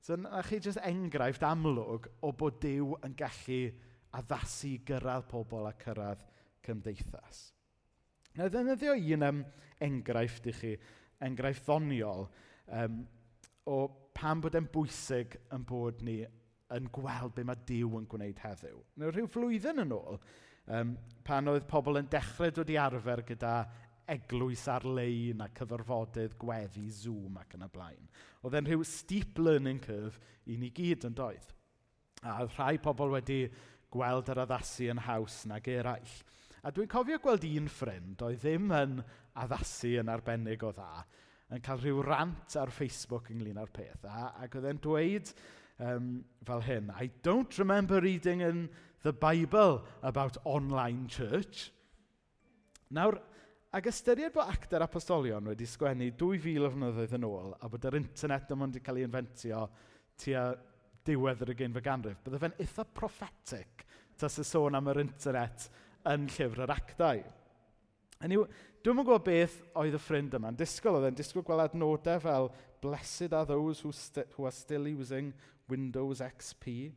So 0.00 0.16
na 0.16 0.42
chi 0.46 0.60
jyst 0.62 0.80
enghraifft 0.86 1.44
amlwg 1.46 2.08
o 2.24 2.32
bod 2.32 2.60
Duw 2.62 2.96
yn 3.06 3.16
gallu 3.18 3.60
addasu 4.18 4.76
gyrraedd 4.88 5.26
pobl 5.30 5.68
a 5.68 5.74
cyrraedd 5.82 6.24
cymdeithas. 6.64 7.48
Na 8.38 8.48
ddefnyddio 8.48 8.94
un 9.16 9.26
um, 9.26 9.44
enghraifft 9.84 10.48
i 10.48 10.54
chi, 10.54 10.74
enghraifft 11.26 11.66
ddoniol, 11.66 12.28
um, 12.78 13.00
o 13.68 13.78
pam 14.16 14.42
bod 14.42 14.56
e'n 14.58 14.68
bwysig 14.72 15.36
yn 15.54 15.64
bod 15.68 16.02
ni 16.06 16.20
yn 16.74 16.88
gweld 16.92 17.34
be 17.36 17.44
mae 17.48 17.58
Dyw 17.68 17.98
yn 17.98 18.06
gwneud 18.10 18.40
heddiw. 18.44 18.80
Nawr, 19.00 19.14
rhyw 19.14 19.28
flwyddyn 19.32 19.82
yn 19.84 19.94
ôl, 19.96 20.18
um, 20.78 20.94
pan 21.24 21.50
oedd 21.52 21.66
pobl 21.70 22.00
yn 22.00 22.10
dechrau 22.12 22.52
dod 22.54 22.72
i 22.72 22.78
arfer 22.80 23.24
gyda 23.28 23.54
eglwys 24.08 24.64
ar-lein 24.72 25.42
a 25.44 25.48
cyfarfodydd 25.56 26.36
gweddi 26.40 26.86
Zoom 26.92 27.36
ac 27.40 27.54
yn 27.58 27.66
y 27.66 27.70
blaen. 27.72 28.08
Oedd 28.42 28.56
e'n 28.58 28.68
rhyw 28.68 28.84
steep 28.86 29.38
learning 29.40 29.80
curve 29.84 30.20
i 30.48 30.56
ni 30.56 30.72
gyd 30.74 31.06
yn 31.08 31.16
doedd. 31.18 31.52
A 32.24 32.40
rhai 32.46 32.78
pobl 32.82 33.12
wedi 33.14 33.44
gweld 33.92 34.30
yr 34.32 34.42
addasu 34.44 34.88
yn 34.92 35.04
haws 35.06 35.42
nag 35.50 35.68
eraill. 35.72 36.16
A 36.66 36.72
dwi'n 36.74 36.90
cofio 36.90 37.20
gweld 37.22 37.46
un 37.46 37.70
ffrind 37.70 38.24
oedd 38.24 38.42
ddim 38.42 38.72
yn 38.74 38.98
addasu 39.38 39.94
yn 40.00 40.10
arbennig 40.12 40.64
o 40.66 40.72
dda, 40.74 41.04
yn 41.54 41.62
cael 41.64 41.80
rhyw 41.80 42.02
rant 42.04 42.56
ar 42.60 42.72
Facebook 42.74 43.30
ynglyn 43.32 43.60
â'r 43.60 43.72
peth. 43.72 44.04
A, 44.04 44.34
ac 44.42 44.58
oedd 44.58 44.66
e'n 44.68 44.82
dweud 44.84 45.32
um, 45.78 46.10
fel 46.44 46.64
hyn, 46.66 46.92
I 46.92 47.10
don't 47.22 47.58
remember 47.60 48.02
reading 48.02 48.42
in 48.44 48.68
the 49.02 49.12
Bible 49.12 49.84
about 50.02 50.36
online 50.44 51.06
church. 51.08 51.70
Nawr, 52.90 53.20
ac 53.76 53.90
ystyried 53.90 54.32
bod 54.32 54.48
actor 54.48 54.80
apostolion 54.80 55.50
wedi 55.50 55.66
sgwennu 55.68 56.08
2,000 56.16 56.64
o 56.64 56.70
flynyddoedd 56.72 57.16
yn 57.18 57.26
ôl 57.28 57.50
a 57.52 57.68
bod 57.68 57.84
yr 57.90 57.98
internet 57.98 58.54
yma 58.54 58.68
wedi 58.68 58.80
cael 58.84 59.00
ei 59.00 59.04
inventio 59.04 59.64
tua 60.22 60.44
diwedd 61.04 61.42
yr 61.44 61.52
20fed 61.52 61.84
ganrif, 61.84 62.22
bydde 62.24 62.40
fe'n 62.40 62.56
eitha 62.64 62.86
prophetic 62.96 63.84
tas 64.18 64.38
y 64.40 64.44
sôn 64.46 64.76
am 64.78 64.88
yr 64.92 65.02
internet 65.04 65.68
yn 66.08 66.24
llyfr 66.32 66.64
yr 66.64 66.72
actau. 66.74 67.20
Yn 68.24 68.34
yw, 68.34 68.46
dwi'n 68.82 68.98
gwybod 68.98 69.26
beth 69.26 69.58
oedd 69.78 69.94
y 69.94 70.00
ffrind 70.02 70.34
yma'n 70.34 70.56
disgwyl. 70.58 70.96
Oedd 70.98 71.10
e'n 71.10 71.18
disgwyl 71.20 71.44
gweld 71.46 71.66
adnodau 71.68 72.22
fel 72.24 72.50
Blessed 72.82 73.34
are 73.34 73.46
those 73.46 73.84
who, 73.84 73.92
who 74.36 74.46
are 74.46 74.54
still 74.54 74.88
using 74.88 75.32
Windows 75.68 76.22
XP. 76.24 76.94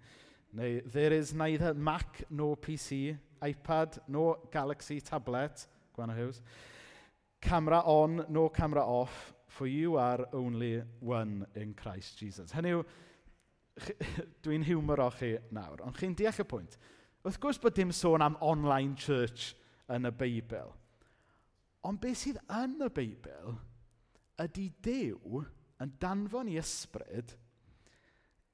Neu 0.57 0.81
There 0.91 1.13
is 1.13 1.33
neither 1.33 1.73
Mac 1.73 2.23
nor 2.29 2.55
PC, 2.57 3.17
iPad 3.43 3.99
nor 4.07 4.39
Galaxy 4.51 4.99
tablet, 5.01 5.67
Gwana 6.01 6.17
Hughes. 6.17 6.41
Camera 7.41 7.81
on, 7.85 8.25
no 8.29 8.49
camera 8.49 8.83
off, 8.83 9.33
for 9.47 9.67
you 9.67 9.97
are 9.97 10.27
only 10.33 10.81
one 10.99 11.45
in 11.55 11.73
Christ 11.73 12.17
Jesus. 12.17 12.51
Hynny 12.51 12.73
yw, 12.73 12.85
dwi'n 14.43 14.65
hiwmor 14.65 15.01
o 15.05 15.09
chi 15.13 15.35
nawr, 15.53 15.83
ond 15.85 15.97
chi'n 15.97 16.15
deall 16.17 16.41
y 16.41 16.45
pwynt. 16.47 16.77
Wrth 17.21 17.37
gwrs 17.41 17.59
bod 17.61 17.75
dim 17.77 17.93
sôn 17.93 18.25
am 18.25 18.37
online 18.41 18.97
church 18.97 19.51
yn 19.93 20.09
y 20.09 20.13
Beibl. 20.17 20.73
Ond 21.85 22.01
beth 22.01 22.23
sydd 22.23 22.41
yn 22.57 22.79
y 22.81 22.89
Beibl 22.93 23.53
ydy 24.41 24.71
Dew 24.81 25.43
yn 25.81 25.93
danfon 26.01 26.49
i 26.49 26.57
ysbryd 26.61 27.35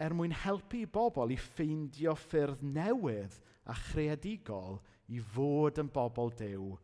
er 0.04 0.16
mwyn 0.16 0.36
helpu 0.44 0.84
bobl 0.92 1.32
i 1.32 1.40
ffeindio 1.40 2.16
ffyrdd 2.28 2.66
newydd 2.76 3.40
a 3.68 3.76
chreadigol 3.88 4.82
i 5.16 5.24
fod 5.36 5.80
yn 5.82 5.92
bobl 5.96 6.32
Dew 6.36 6.76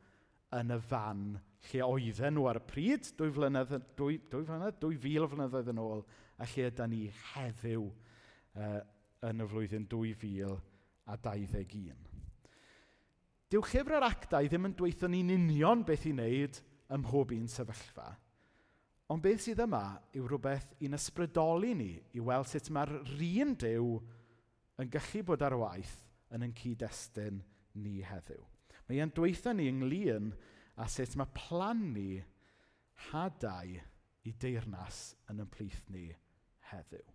yn 0.60 0.74
y 0.74 0.80
fan 0.90 1.26
lle 1.72 1.86
oedden 1.86 2.36
nhw 2.38 2.48
ar 2.50 2.60
y 2.60 2.64
pryd, 2.68 3.08
dwy 3.18 3.30
flynedd, 3.34 3.74
dwy, 3.98 4.18
dwy 4.32 4.44
flynedd, 4.48 4.80
dwy 4.82 4.96
fil 5.02 5.26
o 5.26 5.28
flynyddoedd 5.32 5.72
yn 5.74 5.84
ôl, 5.84 6.02
a 6.38 6.40
lle 6.50 6.64
ydy 6.70 6.86
ni 6.92 7.04
heddiw 7.34 7.84
uh, 7.88 8.82
yn 9.30 9.44
y 9.44 9.46
flwyddyn 9.50 9.86
2021. 9.92 12.02
Dyw 13.54 13.64
llyfr 13.70 13.98
yr 14.00 14.10
actau 14.10 14.44
ddim 14.50 14.68
yn 14.70 14.78
dweithio 14.78 15.08
ni'n 15.12 15.36
union 15.36 15.80
beth 15.88 16.06
i 16.10 16.14
wneud 16.16 16.56
ym 16.94 17.02
mhob 17.06 17.30
un 17.36 17.50
sefyllfa. 17.52 18.10
Ond 19.14 19.22
beth 19.24 19.44
sydd 19.46 19.62
yma 19.64 19.86
yw 20.16 20.26
rhywbeth 20.26 20.70
i'n 20.84 20.98
ysbrydoli 20.98 21.74
ni 21.78 21.92
i 22.18 22.20
weld 22.24 22.50
sut 22.50 22.68
mae'r 22.74 22.94
un 23.04 23.52
dew 23.62 23.88
yn 24.82 24.90
gallu 24.90 25.22
bod 25.28 25.42
ar 25.46 25.56
waith 25.60 25.98
yn 26.34 26.48
ein 26.48 26.58
cyd-destun 26.58 27.38
ni 27.78 28.00
heddiw. 28.08 28.53
Mae 28.88 29.02
e'n 29.04 29.14
dweitha 29.16 29.54
ni 29.56 29.70
ynglyn 29.72 30.32
a 30.80 30.88
sut 30.92 31.16
mae 31.20 31.32
plan 31.38 31.82
ni 31.94 32.22
hadau 33.10 33.78
i 34.24 34.34
deyrnas 34.40 35.02
yn 35.32 35.44
ein 35.44 35.52
plith 35.52 35.84
ni 35.94 36.08
heddiw. 36.72 37.06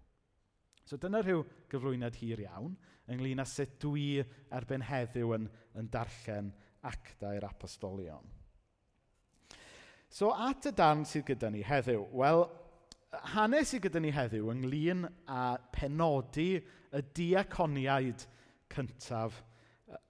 So 0.88 0.96
dyna 0.96 1.20
rhyw 1.20 1.42
gyflwyniad 1.68 2.16
hir 2.16 2.40
iawn 2.46 2.76
ynglyn 3.12 3.42
â 3.42 3.46
sut 3.48 3.76
dwi 3.82 4.22
erbyn 4.56 4.84
heddiw 4.88 5.34
yn, 5.36 5.48
yn 5.76 5.90
darllen 5.92 6.52
actau'r 6.88 7.44
apostolion. 7.48 8.24
So 10.08 10.32
at 10.32 10.64
y 10.68 10.72
darn 10.72 11.04
sydd 11.04 11.26
gyda 11.28 11.50
ni 11.52 11.60
heddiw, 11.66 12.06
wel, 12.16 12.46
hanes 13.34 13.74
sydd 13.74 13.84
gyda 13.88 14.00
ni 14.00 14.12
heddiw 14.16 14.48
ynglyn 14.54 15.04
â 15.28 15.42
penodi 15.74 16.54
y 16.56 17.02
diaconiaid 17.16 18.24
cyntaf 18.72 19.42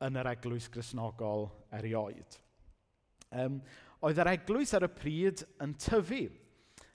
yn 0.05 0.19
yr 0.21 0.31
eglwys 0.33 0.69
grisnogol 0.73 1.49
erioed. 1.75 2.39
Um, 3.29 3.61
oedd 4.05 4.19
yr 4.23 4.33
eglwys 4.33 4.75
ar 4.77 4.87
y 4.87 4.91
pryd 4.93 5.45
yn 5.63 5.75
tyfu. 5.81 6.27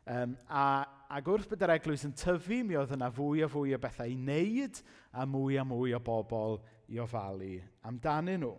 Um, 0.09 0.35
a, 0.49 0.83
ac 1.15 1.29
wrth 1.31 1.49
bod 1.51 1.63
yr 1.63 1.75
eglwys 1.77 2.03
yn 2.07 2.15
tyfu, 2.17 2.59
mi 2.65 2.77
oedd 2.79 2.95
yna 2.95 3.11
fwy 3.13 3.43
a 3.45 3.49
fwy 3.51 3.75
o 3.75 3.79
bethau 3.81 4.11
i 4.11 4.17
wneud 4.19 4.81
a 5.13 5.27
mwy 5.29 5.59
a 5.61 5.65
mwy 5.67 5.95
o 5.95 6.01
bobl 6.03 6.59
i 6.91 6.99
ofalu 7.03 7.55
amdanyn 7.87 8.43
nhw. 8.43 8.53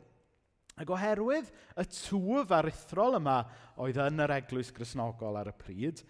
Ac 0.81 0.91
oherwydd 0.91 1.51
y 1.79 1.85
twf 1.87 2.51
arithrol 2.57 3.21
yma 3.21 3.37
oedd 3.83 4.01
yn 4.03 4.25
yr 4.25 4.33
eglwys 4.41 4.73
grisnogol 4.75 5.39
ar 5.39 5.53
y 5.53 5.55
pryd, 5.55 6.03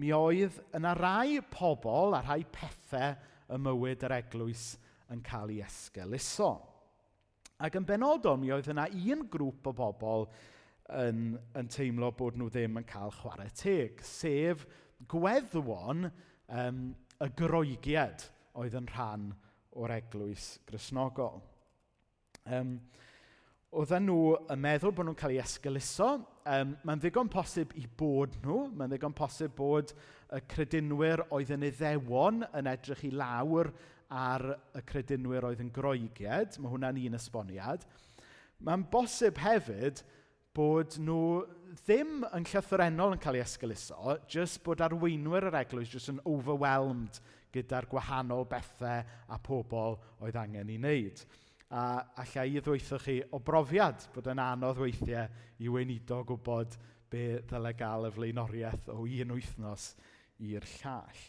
mi 0.00 0.12
oedd 0.14 0.56
yna 0.76 0.94
rai 0.96 1.42
pobl 1.52 2.16
a 2.16 2.22
rhai 2.22 2.40
pethau 2.54 3.18
y 3.48 3.58
mywyd 3.60 4.06
yr 4.06 4.16
eglwys 4.20 4.70
yn 5.12 5.20
cael 5.24 5.52
ei 5.52 5.62
esgeluso. 5.66 6.52
Ac 7.58 7.74
yn 7.74 7.86
benodol, 7.86 8.38
mi 8.38 8.52
oedd 8.54 8.68
yna 8.70 8.84
un 8.94 9.24
grŵp 9.32 9.66
o 9.66 9.72
bobl 9.74 10.28
yn, 10.94 11.32
yn 11.58 11.70
teimlo 11.74 12.12
bod 12.14 12.36
nhw 12.38 12.46
ddim 12.54 12.78
yn 12.78 12.86
cael 12.86 13.10
chwarae 13.16 13.50
teg, 13.58 13.98
sef 14.06 14.62
gweddwon 15.10 16.06
um, 16.06 16.84
y 17.18 17.28
groegiad 17.40 18.28
oedd 18.58 18.78
yn 18.78 18.86
rhan 18.92 19.32
o'r 19.74 19.96
eglwys 19.96 20.52
grisnogol. 20.70 21.42
Um, 22.46 22.78
Oedden 23.68 24.06
nhw 24.08 24.20
yn 24.48 24.62
meddwl 24.64 24.94
bod 24.96 25.04
nhw'n 25.04 25.16
cael 25.18 25.34
ei 25.34 25.42
esgyluso. 25.42 26.06
Um, 26.48 26.70
mae'n 26.88 27.02
ddigon 27.02 27.28
posib 27.28 27.74
i 27.76 27.82
bod 28.00 28.38
nhw. 28.40 28.62
Mae'n 28.72 28.94
ddigon 28.94 29.18
posib 29.18 29.52
bod 29.58 29.92
y 30.32 30.40
credinwyr 30.48 31.26
oedd 31.34 31.52
yn 31.58 31.66
iddewon 31.68 32.46
yn 32.48 32.70
edrych 32.70 33.04
i 33.10 33.12
lawr 33.12 33.68
ar 34.08 34.44
y 34.76 34.82
credinwyr 34.88 35.46
oedd 35.50 35.62
yn 35.64 35.72
groegied, 35.74 36.56
mae 36.58 36.72
hwnna'n 36.72 37.00
un 37.04 37.18
esboniad, 37.18 37.84
mae'n 38.64 38.86
bosib 38.90 39.38
hefyd 39.42 40.02
bod 40.56 40.96
nhw 40.98 41.22
ddim 41.84 42.24
yn 42.34 42.46
llythrenol 42.48 43.14
yn 43.14 43.20
cael 43.22 43.38
ei 43.38 43.44
esgyluso, 43.44 44.16
jyst 44.32 44.62
bod 44.64 44.82
arweinwyr 44.84 45.50
yr 45.50 45.58
eglwys 45.60 45.92
jyst 45.92 46.12
yn 46.14 46.22
overwhelmed 46.26 47.20
gyda'r 47.54 47.88
gwahanol 47.90 48.46
bethau 48.48 49.04
a 49.04 49.38
pobl 49.44 49.98
oedd 50.24 50.40
angen 50.40 50.72
i 50.72 50.78
wneud. 50.80 51.22
A 51.68 52.00
allai 52.22 52.46
i 52.56 52.62
ddweithio 52.64 52.98
chi 53.04 53.18
o 53.36 53.42
brofiad 53.44 54.08
bod 54.14 54.30
yn 54.32 54.40
anodd 54.40 54.80
weithiau 54.80 55.28
i 55.60 55.68
weinido 55.72 56.22
gwybod 56.28 56.78
be 57.12 57.26
ddylai 57.48 57.74
gael 57.76 58.08
y 58.08 58.14
flaenoriaeth 58.16 58.88
o 58.94 59.02
un 59.04 59.34
wythnos 59.36 59.92
i'r 60.48 60.64
llall. 60.78 61.26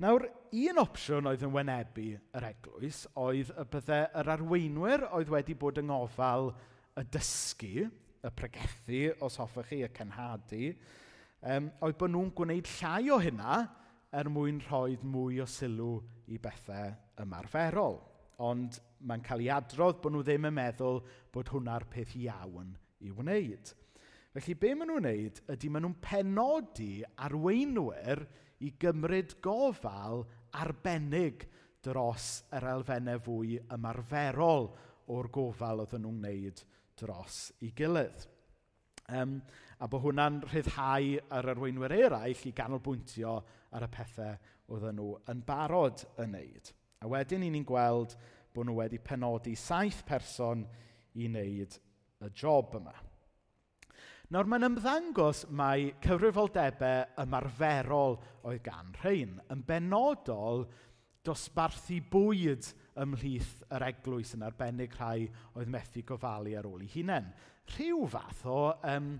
Nawr, 0.00 0.22
un 0.56 0.78
opsiwn 0.80 1.26
oedd 1.28 1.42
yn 1.44 1.50
wynebu 1.52 2.06
yr 2.38 2.44
eglwys 2.48 3.02
oedd 3.20 3.50
y 3.52 3.64
byddai 3.68 3.98
yr 4.16 4.30
arweinwyr 4.32 5.02
oedd 5.18 5.28
wedi 5.34 5.52
bod 5.60 5.76
yng 5.82 5.90
ngofal 5.90 6.48
y 6.96 7.04
dysgu, 7.12 7.84
y 8.24 8.30
pregethu, 8.32 9.02
os 9.20 9.36
hoffech 9.42 9.68
chi, 9.68 9.82
y 9.84 9.90
cenhadu, 9.98 10.72
um, 11.44 11.68
oedd 11.84 12.00
bod 12.00 12.14
nhw'n 12.14 12.32
gwneud 12.32 12.72
llai 12.78 13.12
o 13.12 13.20
hynna 13.20 13.60
er 14.16 14.32
mwyn 14.32 14.64
rhoi 14.70 14.96
mwy 15.04 15.44
o 15.44 15.50
sylw 15.58 15.92
i 16.32 16.40
bethau 16.40 16.96
ymarferol. 17.20 18.00
Ond 18.40 18.80
mae'n 19.04 19.28
cael 19.28 19.44
ei 19.44 19.52
adrodd 19.52 20.00
bod 20.00 20.16
nhw 20.16 20.24
ddim 20.24 20.48
yn 20.48 20.60
meddwl 20.62 21.04
bod 21.28 21.52
hwnna'r 21.52 21.90
peth 21.92 22.16
iawn 22.24 22.72
i 23.04 23.12
wneud. 23.20 23.76
Felly, 24.32 24.56
be 24.56 24.72
maen 24.72 24.94
nhw'n 24.94 25.04
wneud 25.10 25.48
ydy 25.52 25.68
maen 25.68 25.90
nhw'n 25.90 26.00
penodi 26.08 26.94
arweinwyr 27.20 28.30
i 28.66 28.74
gymryd 28.80 29.38
gofal 29.44 30.24
arbennig 30.60 31.46
dros 31.84 32.42
yr 32.56 32.66
elfennau 32.74 33.22
fwy 33.24 33.56
ymarferol 33.72 34.68
o'r 35.14 35.30
gofal 35.32 35.84
oedd 35.84 35.96
nhw'n 35.96 36.20
wneud 36.20 36.62
dros 37.00 37.40
i 37.64 37.72
gilydd. 37.76 38.26
Um, 39.10 39.40
a 39.80 39.88
bod 39.90 40.04
hwnna'n 40.04 40.42
rhyddhau 40.44 41.16
ar 41.34 41.48
arweinwyr 41.54 41.96
eraill 41.96 42.44
i 42.46 42.52
ganolbwyntio 42.54 43.32
ar 43.74 43.86
y 43.86 43.90
pethau 43.90 44.36
oedd 44.70 44.90
nhw 44.94 45.14
yn 45.32 45.40
barod 45.46 46.04
yn 46.20 46.34
wneud. 46.34 46.72
A 47.00 47.08
wedyn 47.10 47.46
ni'n 47.46 47.66
gweld 47.66 48.14
bod 48.54 48.68
nhw 48.68 48.76
wedi 48.82 49.00
penodi 49.02 49.56
saith 49.58 50.04
person 50.06 50.66
i 51.16 51.26
wneud 51.30 51.78
y 52.20 52.30
job 52.36 52.76
yma. 52.76 52.94
Nawr, 54.30 54.46
mae'n 54.46 54.62
ymddangos 54.62 55.40
mai 55.58 55.88
cyfrifoldebau 56.04 57.16
ymarferol 57.18 58.12
oedd 58.46 58.60
gan 58.62 58.92
rhain, 59.00 59.32
yn 59.50 59.64
benodol 59.66 60.62
dosbarthu 61.26 61.98
bwyd 62.12 62.68
ymhlith 63.02 63.64
yr 63.74 63.88
eglwys 63.88 64.36
yn 64.36 64.44
arbennig 64.46 64.94
rhai 64.94 65.24
oedd 65.58 65.72
methu 65.74 66.04
gofalu 66.06 66.54
ar 66.60 66.68
ôl 66.70 66.86
ei 66.86 66.92
hunain. 66.94 67.26
Rhyw 67.74 68.06
fath 68.14 68.46
o, 68.46 68.60
um, 68.92 69.10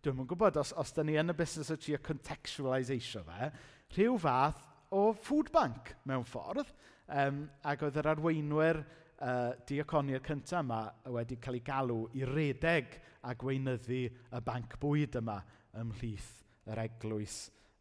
dwi'n 0.00 0.24
yn 0.24 0.32
gwybod 0.32 0.56
os, 0.62 0.72
os 0.80 0.96
da 0.96 1.04
ni 1.04 1.20
yn 1.20 1.34
y 1.34 1.36
busnes 1.36 1.68
o 1.68 1.76
trio 1.76 2.00
contextualisation 2.08 3.28
fe, 3.28 3.52
rhyw 3.98 4.16
fath 4.24 4.64
o 4.96 5.10
food 5.12 5.52
bank 5.52 5.92
mewn 6.08 6.24
ffordd, 6.24 6.72
um, 7.12 7.44
ac 7.68 7.84
oedd 7.84 8.00
yr 8.00 8.14
arweinwyr 8.14 8.80
uh, 9.20 9.52
diaconia'r 9.66 10.24
cyntaf 10.24 10.62
yma 10.64 10.80
wedi 11.14 11.38
cael 11.42 11.58
ei 11.58 11.64
galw 11.66 11.98
i 12.18 12.24
redeg 12.28 12.98
a 13.24 13.34
gweinyddu 13.38 14.00
y 14.08 14.40
banc 14.44 14.76
bwyd 14.82 15.18
yma 15.20 15.38
ymhlith 15.80 16.30
yr 16.70 16.80
eglwys 16.84 17.38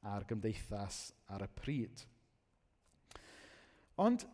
a'r 0.10 0.26
gymdeithas 0.28 1.06
ar 1.34 1.46
y 1.46 1.50
pryd. 1.58 2.04
Ond 4.04 4.26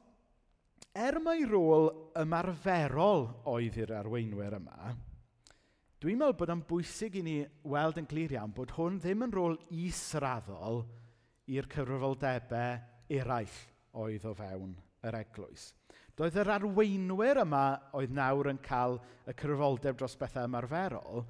er 0.96 1.20
mai 1.24 1.44
rôl 1.46 1.90
ymarferol 2.20 3.28
oedd 3.52 3.80
i'r 3.84 3.96
arweinwyr 4.00 4.58
yma, 4.60 4.94
dwi'n 6.00 6.22
meddwl 6.22 6.38
bod 6.40 6.54
o'n 6.54 6.64
bwysig 6.68 7.20
i 7.20 7.26
ni 7.26 7.36
weld 7.68 8.00
yn 8.02 8.08
glir 8.10 8.34
iawn 8.38 8.56
bod 8.56 8.74
hwn 8.78 9.02
ddim 9.04 9.28
yn 9.28 9.36
rôl 9.36 9.60
israddol 9.86 10.86
i'r 11.52 11.68
cyfrifoldebau 11.74 12.80
eraill 13.20 13.60
oedd 14.00 14.26
o 14.30 14.34
fewn 14.38 14.74
yr 15.06 15.20
eglwys. 15.20 15.74
Doedd 16.20 16.36
yr 16.42 16.50
arweinwyr 16.52 17.40
yma 17.46 17.64
oedd 17.96 18.12
nawr 18.12 18.50
yn 18.52 18.58
cael 18.60 18.98
y 19.24 19.32
cyfrifoldeb 19.40 20.02
dros 20.02 20.18
bethau 20.20 20.50
ymarferol, 20.50 21.22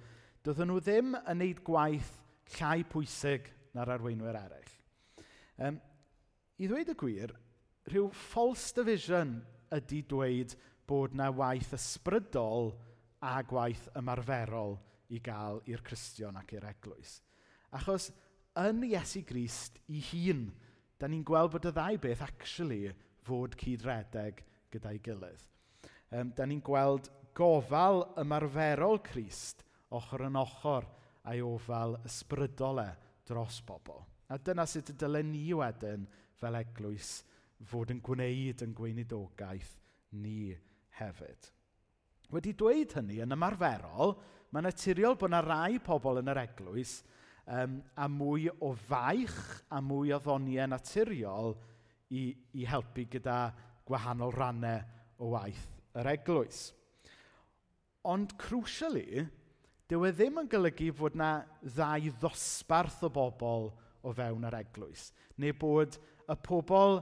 doedden 0.42 0.72
nhw 0.72 0.80
ddim 0.82 1.12
yn 1.20 1.38
neud 1.44 1.60
gwaith 1.68 2.16
llai 2.56 2.82
pwysig 2.90 3.52
na'r 3.78 3.92
arweinwyr 3.94 4.40
eraill. 4.40 4.72
Um, 5.62 5.78
I 6.58 6.72
ddweud 6.72 6.90
y 6.90 6.98
gwir, 7.04 7.36
rhyw 7.86 8.10
false 8.32 8.74
division 8.80 9.38
ydy 9.78 10.02
dweud 10.10 10.58
bod 10.90 11.14
na 11.14 11.30
waith 11.38 11.78
ysbrydol 11.78 12.74
a 13.22 13.38
gwaith 13.46 13.86
ymarferol 14.00 14.80
i 15.14 15.22
gael 15.22 15.62
i'r 15.70 15.86
Cristion 15.86 16.42
ac 16.42 16.58
i'r 16.58 16.66
Eglwys. 16.74 17.20
Achos 17.78 18.10
yn 18.58 18.82
Iesu 18.90 19.22
Grist 19.22 19.78
i 19.86 20.02
hun, 20.10 20.48
da 20.98 21.06
ni'n 21.06 21.22
gweld 21.22 21.54
bod 21.54 21.70
y 21.70 21.78
ddau 21.78 22.02
beth 22.02 22.26
actually 22.26 22.88
fod 23.30 23.54
cydredeg 23.62 24.48
gyda'i 24.74 25.02
gilydd. 25.04 25.44
Um, 26.10 26.32
da 26.36 26.46
ni'n 26.46 26.64
gweld 26.66 27.10
gofal 27.38 28.04
ymarferol 28.20 29.00
Crist 29.06 29.64
ochr 29.96 30.26
yn 30.28 30.38
ochr 30.40 30.88
a'i 31.30 31.42
ofal 31.46 31.98
ysbrydol 32.08 32.82
e 32.84 32.90
dros 33.30 33.60
bobl. 33.66 34.02
A 34.30 34.38
dyna 34.38 34.66
sut 34.70 34.92
y 34.94 34.96
dylen 34.98 35.32
ni 35.34 35.48
wedyn 35.58 36.06
fel 36.40 36.58
eglwys 36.60 37.20
fod 37.70 37.92
yn 37.94 38.02
gwneud 38.06 38.64
yn 38.66 38.76
gweinidogaeth 38.78 39.72
ni 40.22 40.52
hefyd. 41.00 41.50
Wedi 42.30 42.54
dweud 42.58 42.94
hynny 42.98 43.20
yn 43.26 43.34
ymarferol, 43.36 44.14
mae'n 44.54 44.68
naturiol 44.70 45.18
bod 45.18 45.32
yna 45.32 45.42
rai 45.46 45.80
pobl 45.84 46.22
yn 46.22 46.30
yr 46.32 46.44
eglwys 46.44 47.00
um, 47.50 47.80
a 47.98 48.08
mwy 48.10 48.48
o 48.62 48.72
faich 48.88 49.40
a 49.74 49.82
mwy 49.82 50.14
o 50.14 50.22
ddoniau 50.22 50.70
naturiol 50.70 51.56
i, 52.14 52.30
i 52.58 52.66
helpu 52.70 53.06
gyda 53.12 53.40
gwahanol 53.90 54.34
rannau 54.36 54.84
o 55.20 55.34
waith 55.34 55.66
yr 56.00 56.12
eglwys. 56.14 56.70
Ond 58.08 58.36
crucially, 58.40 59.26
dyw 59.90 60.06
e 60.08 60.12
ddim 60.16 60.40
yn 60.44 60.50
golygu 60.50 60.92
fod 60.96 61.18
na 61.20 61.40
ddau 61.66 62.12
ddosbarth 62.22 63.02
o 63.08 63.10
bobl 63.14 63.72
o 64.06 64.14
fewn 64.16 64.48
yr 64.48 64.60
eglwys, 64.62 65.10
neu 65.42 65.56
bod 65.60 65.98
y 66.30 66.38
pobl 66.46 67.02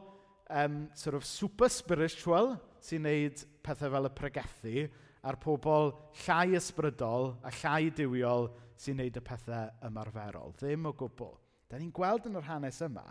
um, 0.50 0.88
sort 0.96 1.18
of 1.20 1.28
super 1.28 1.70
spiritual 1.70 2.56
sy'n 2.84 3.04
neud 3.06 3.44
pethau 3.66 3.92
fel 3.94 4.10
y 4.10 4.14
pregethu, 4.16 4.88
a'r 5.28 5.38
pobl 5.44 5.92
llai 6.24 6.56
ysbrydol 6.58 7.34
a 7.44 7.52
llai 7.60 7.92
diwiol 7.94 8.48
sy'n 8.80 9.02
neud 9.02 9.20
y 9.20 9.24
pethau 9.26 9.72
ymarferol. 9.90 10.56
Ddim 10.58 10.88
o 10.88 10.94
gwbl. 10.96 11.36
Da 11.68 11.80
ni'n 11.80 11.92
gweld 11.92 12.30
yn 12.30 12.40
yr 12.40 12.48
hanes 12.48 12.80
yma 12.86 13.04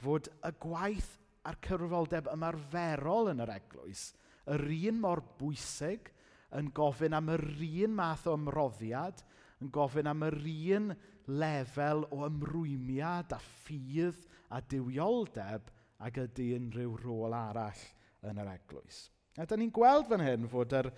fod 0.00 0.30
y 0.46 0.52
gwaith 0.62 1.10
a'r 1.48 1.58
cyfrifoldeb 1.64 2.28
ymarferol 2.32 3.30
yn 3.32 3.42
yr 3.44 3.52
eglwys, 3.54 4.10
yr 4.50 4.64
un 4.90 4.98
mor 5.02 5.22
bwysig 5.40 6.10
yn 6.58 6.70
gofyn 6.74 7.16
am 7.16 7.30
yr 7.32 7.44
un 7.84 7.94
math 7.96 8.26
o 8.28 8.34
ymroddiad, 8.38 9.22
yn 9.60 9.70
gofyn 9.72 10.10
am 10.10 10.24
yr 10.26 10.36
un 10.76 10.90
lefel 11.30 12.04
o 12.10 12.24
ymrwymiad 12.26 13.32
a 13.36 13.38
ffydd 13.44 14.26
a 14.50 14.60
diwioldeb 14.72 15.70
ac 16.00 16.20
ydy 16.24 16.50
unrhyw 16.56 16.96
rôl 17.04 17.36
arall 17.36 17.82
yn 18.26 18.40
yr 18.40 18.52
eglwys. 18.56 19.06
A 19.38 19.46
da 19.46 19.56
ni'n 19.56 19.72
gweld 19.72 20.08
fan 20.10 20.24
hyn 20.24 20.48
fod 20.50 20.74
yr 20.76 20.90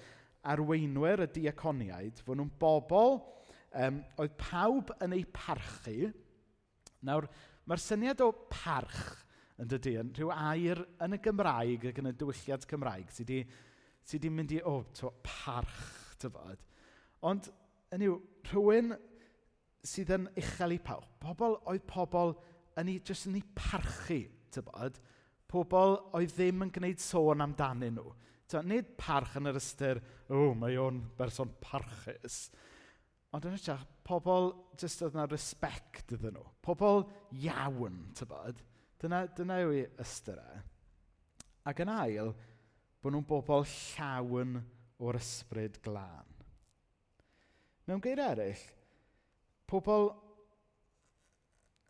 arweinwyr 0.52 1.26
y 1.26 1.28
diaconiaid, 1.36 2.22
fod 2.24 2.38
nhw'n 2.38 2.54
bobl 2.58 3.18
um, 3.18 4.00
oedd 4.22 4.38
pawb 4.40 4.94
yn 5.04 5.14
eu 5.18 5.26
parchu. 5.34 6.10
Nawr, 7.06 7.28
mae'r 7.68 7.82
syniad 7.82 8.22
o 8.24 8.32
parch 8.50 9.20
yn 9.60 9.68
dydy, 9.70 9.96
yn 10.00 10.12
rhyw 10.16 10.32
air 10.32 10.80
yn 11.04 11.16
y 11.16 11.20
Gymraeg 11.22 11.86
ac 11.90 12.00
yn 12.00 12.10
y 12.10 12.14
diwylliad 12.18 12.66
Cymraeg 12.70 13.12
sydd 13.12 13.32
wedi 13.32 13.70
sy 14.08 14.18
di 14.18 14.30
mynd 14.32 14.54
i, 14.56 14.60
o, 14.62 14.78
oh, 14.80 14.86
to, 14.96 15.12
parch, 15.22 16.16
tyfod. 16.22 16.62
Ond, 17.28 17.48
yn 17.94 18.04
yw, 18.06 18.16
rhywun 18.50 18.94
sydd 19.86 20.12
yn 20.16 20.28
uchel 20.38 20.76
i 20.76 20.80
pawb. 20.82 21.06
Pobl 21.22 21.58
oedd 21.70 21.84
pobl 21.90 22.34
yn 22.80 22.90
ei, 22.90 22.98
jyst 23.06 23.28
yn 23.30 23.38
ei 23.38 23.44
parchu, 23.58 24.24
tyfod. 24.54 24.98
Pobl 25.50 25.98
oedd 26.16 26.34
ddim 26.34 26.66
yn 26.66 26.74
gwneud 26.74 27.02
sôn 27.02 27.44
amdanyn 27.44 27.98
nhw. 27.98 28.14
Ta, 28.50 28.60
nid 28.66 28.90
parch 29.00 29.38
yn 29.38 29.48
yr 29.48 29.60
ystyr, 29.60 30.02
o, 30.28 30.48
oh, 30.48 30.52
mae 30.58 30.76
o'n 30.80 30.98
berson 31.18 31.54
parchus. 31.62 32.46
Ond 33.32 33.46
yn 33.48 33.56
ytrach, 33.56 33.86
pobl, 34.04 34.50
jyst 34.80 35.04
oedd 35.04 35.14
yna 35.16 35.28
respect 35.30 36.12
iddyn 36.16 36.36
nhw. 36.36 36.44
Pobl 36.64 37.06
iawn, 37.46 38.02
tybod. 38.18 38.60
Dyna, 39.02 39.24
dyna 39.34 39.58
yw 39.64 39.72
ei 39.74 39.86
ystyr 40.02 40.38
e. 40.38 40.60
Ac 41.66 41.80
yn 41.82 41.90
ail, 41.90 42.30
bod 43.02 43.14
nhw'n 43.14 43.26
bobl 43.26 43.64
llawn 43.66 44.60
o'r 45.02 45.18
ysbryd 45.18 45.80
glân. 45.82 46.28
Mewn 47.88 48.02
geir 48.02 48.22
eraill, 48.22 48.62
pobl 49.66 50.12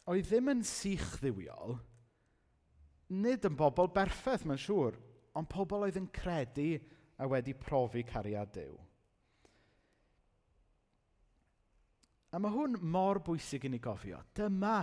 oedd 0.08 0.28
ddim 0.30 0.48
yn 0.54 0.62
sych 0.66 1.18
ddiwiol, 1.20 1.76
nid 3.12 3.44
yn 3.44 3.58
bobl 3.60 3.92
berffaith, 3.92 4.46
mae'n 4.48 4.60
siŵr, 4.60 4.96
ond 5.36 5.50
pobl 5.52 5.84
oedd 5.84 6.00
yn 6.00 6.08
credu 6.16 6.70
a 7.20 7.28
wedi 7.28 7.52
profi 7.56 8.06
cariad 8.08 8.50
Dyw. 8.56 8.72
A 12.32 12.40
mae 12.40 12.54
hwn 12.54 12.78
mor 12.88 13.20
bwysig 13.20 13.66
i 13.68 13.70
ni 13.72 13.78
gofio. 13.84 14.22
Dyma 14.32 14.78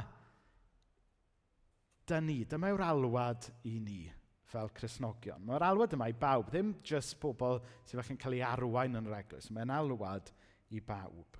da 2.09 2.19
ni. 2.23 2.41
Dyma 2.49 2.71
yw'r 2.73 2.85
alwad 2.87 3.49
i 3.69 3.77
ni 3.83 4.03
fel 4.49 4.71
Cresnogion. 4.73 5.43
Mae'r 5.45 5.67
alwad 5.67 5.93
yma 5.93 6.09
i 6.09 6.15
bawb, 6.17 6.49
ddim 6.49 6.73
jyst 6.85 7.19
pobl 7.21 7.59
sydd 7.83 7.99
falle'n 7.99 8.21
cael 8.21 8.39
ei 8.39 8.45
arwain 8.45 8.97
yn 8.97 9.09
yr 9.09 9.19
eglwys. 9.19 9.51
Mae'n 9.53 9.73
alwad 9.75 10.31
i 10.73 10.81
bawb. 10.81 11.37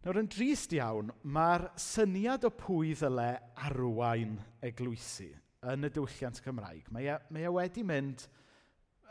Nawr 0.00 0.22
yn 0.22 0.30
drist 0.32 0.72
iawn, 0.72 1.10
mae'r 1.28 1.66
syniad 1.80 2.46
o 2.48 2.52
pwy 2.56 2.94
ddyle 2.96 3.34
arwain 3.66 4.38
eglwysu 4.64 5.28
yn 5.68 5.84
y 5.84 5.90
diwylliant 5.92 6.40
Cymraeg. 6.40 6.86
Mae 6.94 7.10
e, 7.10 7.18
mae 7.34 7.44
e 7.44 7.52
wedi 7.52 7.84
mynd 7.84 8.24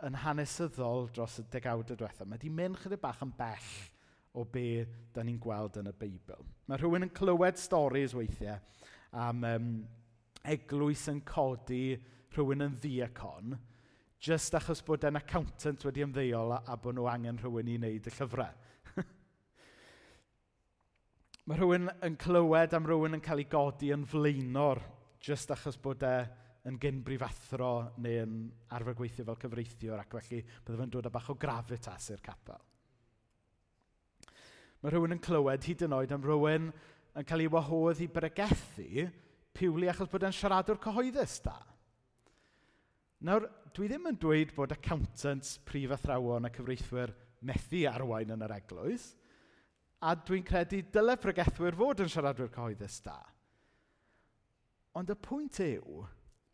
yn 0.08 0.16
hanesyddol 0.24 1.12
dros 1.14 1.38
y 1.44 1.46
degawdau 1.54 2.00
diwethaf. 2.00 2.26
Mae 2.26 2.40
wedi 2.40 2.50
mynd 2.50 2.80
chydig 2.82 3.04
bach 3.04 3.22
yn 3.22 3.36
bell 3.38 3.70
o 4.40 4.46
be 4.48 4.86
da 5.14 5.22
ni'n 5.26 5.38
gweld 5.42 5.78
yn 5.82 5.92
y 5.92 5.94
Beibl. 6.00 6.48
Mae 6.70 6.80
rhywun 6.80 7.06
yn 7.06 7.14
clywed 7.14 7.60
storis 7.62 8.16
weithiau 8.18 8.58
am 9.18 9.44
um, 9.48 9.70
eglwys 10.44 11.08
yn 11.12 11.22
codi 11.28 11.98
rhywun 12.36 12.66
yn 12.68 12.76
ddiacon, 12.80 13.58
just 14.20 14.56
achos 14.58 14.84
bod 14.86 15.06
e'n 15.08 15.20
accountant 15.20 15.86
wedi 15.88 16.04
ymddeol 16.06 16.54
a, 16.56 16.60
a 16.68 16.78
bod 16.78 16.98
nhw 16.98 17.08
angen 17.10 17.40
rhywun 17.42 17.72
i 17.72 17.78
wneud 17.80 18.10
y 18.10 18.14
llyfrau. 18.16 18.54
Mae 21.48 21.58
rhywun 21.60 21.90
yn 22.06 22.20
clywed 22.20 22.76
am 22.78 22.88
rhywun 22.88 23.18
yn 23.18 23.26
cael 23.26 23.44
ei 23.44 23.50
godi 23.50 23.94
yn 23.96 24.06
flaenor 24.10 24.84
just 25.24 25.52
achos 25.56 25.80
bod 25.82 26.04
e 26.08 26.16
yn 26.70 26.78
gynbrifathro 26.82 27.72
neu 28.04 28.24
yn 28.26 28.34
arfer 28.76 28.98
gweithio 28.98 29.26
fel 29.28 29.40
cyfreithiwr 29.42 30.02
ac 30.04 30.18
felly 30.18 30.42
bydde 30.44 30.82
fe'n 30.82 30.94
dod 30.94 31.08
â 31.08 31.14
bach 31.14 31.32
o 31.32 31.38
gravitas 31.40 32.12
i'r 32.14 32.24
capel. 32.24 32.60
Mae 34.80 34.94
rhywun 34.94 35.16
yn 35.16 35.24
clywed 35.24 35.66
hyd 35.68 35.86
yn 35.88 35.96
oed 35.96 36.14
am 36.16 36.24
rhywun 36.24 36.70
yn 37.18 37.26
cael 37.28 37.46
ei 37.46 37.52
wahodd 37.52 38.04
i 38.04 38.10
bregethu 38.12 39.08
Piwli 39.60 39.90
achos 39.92 40.10
bod 40.12 40.24
e'n 40.24 40.36
siaradwr 40.36 40.80
cyhoeddus 40.80 41.40
da. 41.44 41.58
Nawr, 43.28 43.48
dwi 43.76 43.90
ddim 43.90 44.08
yn 44.08 44.20
dweud 44.22 44.54
bod 44.56 44.72
accountants, 44.72 45.58
prif 45.68 45.92
athrawon 45.92 46.48
a 46.48 46.52
cyfreithwyr 46.54 47.12
methu 47.44 47.82
arwain 47.90 48.32
yn 48.36 48.46
yr 48.46 48.54
eglwys, 48.56 49.10
a 50.00 50.14
dwi'n 50.16 50.46
credu 50.48 50.80
dyle 50.94 51.18
pregethwyr 51.20 51.76
fod 51.76 52.06
yn 52.06 52.12
siaradwyr 52.14 52.52
cyhoeddus 52.54 53.02
da. 53.04 53.18
Ond 54.96 55.12
y 55.12 55.18
pwynt 55.28 55.60
yw, 55.66 56.06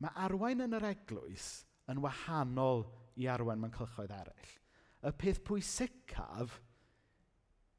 mae 0.02 0.18
arwain 0.26 0.66
yn 0.66 0.74
yr 0.80 0.88
eglwys 0.90 1.50
yn 1.92 2.02
wahanol 2.02 2.88
i 3.22 3.30
arwain 3.32 3.62
mewn 3.62 3.76
cylchoedd 3.76 4.16
eraill. 4.16 4.56
Y 5.06 5.12
peth 5.22 5.44
pwysicaf 5.46 6.58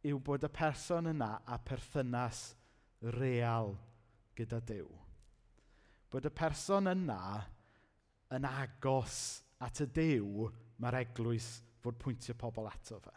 yw 0.07 0.23
bod 0.23 0.47
y 0.47 0.53
person 0.55 1.11
yna 1.11 1.33
a 1.51 1.59
perthynas 1.67 2.53
real 3.15 3.75
gyda 4.37 4.61
Dyw. 4.67 4.89
Bod 6.11 6.29
y 6.29 6.33
person 6.35 6.91
yna 6.91 7.21
yn 8.37 8.47
agos 8.49 9.21
at 9.63 9.83
y 9.85 9.89
Dyw 9.97 10.49
mae'r 10.83 11.01
eglwys 11.03 11.49
fod 11.83 11.99
pwyntio 12.03 12.37
pobl 12.39 12.69
ato 12.71 12.99
fe. 13.01 13.15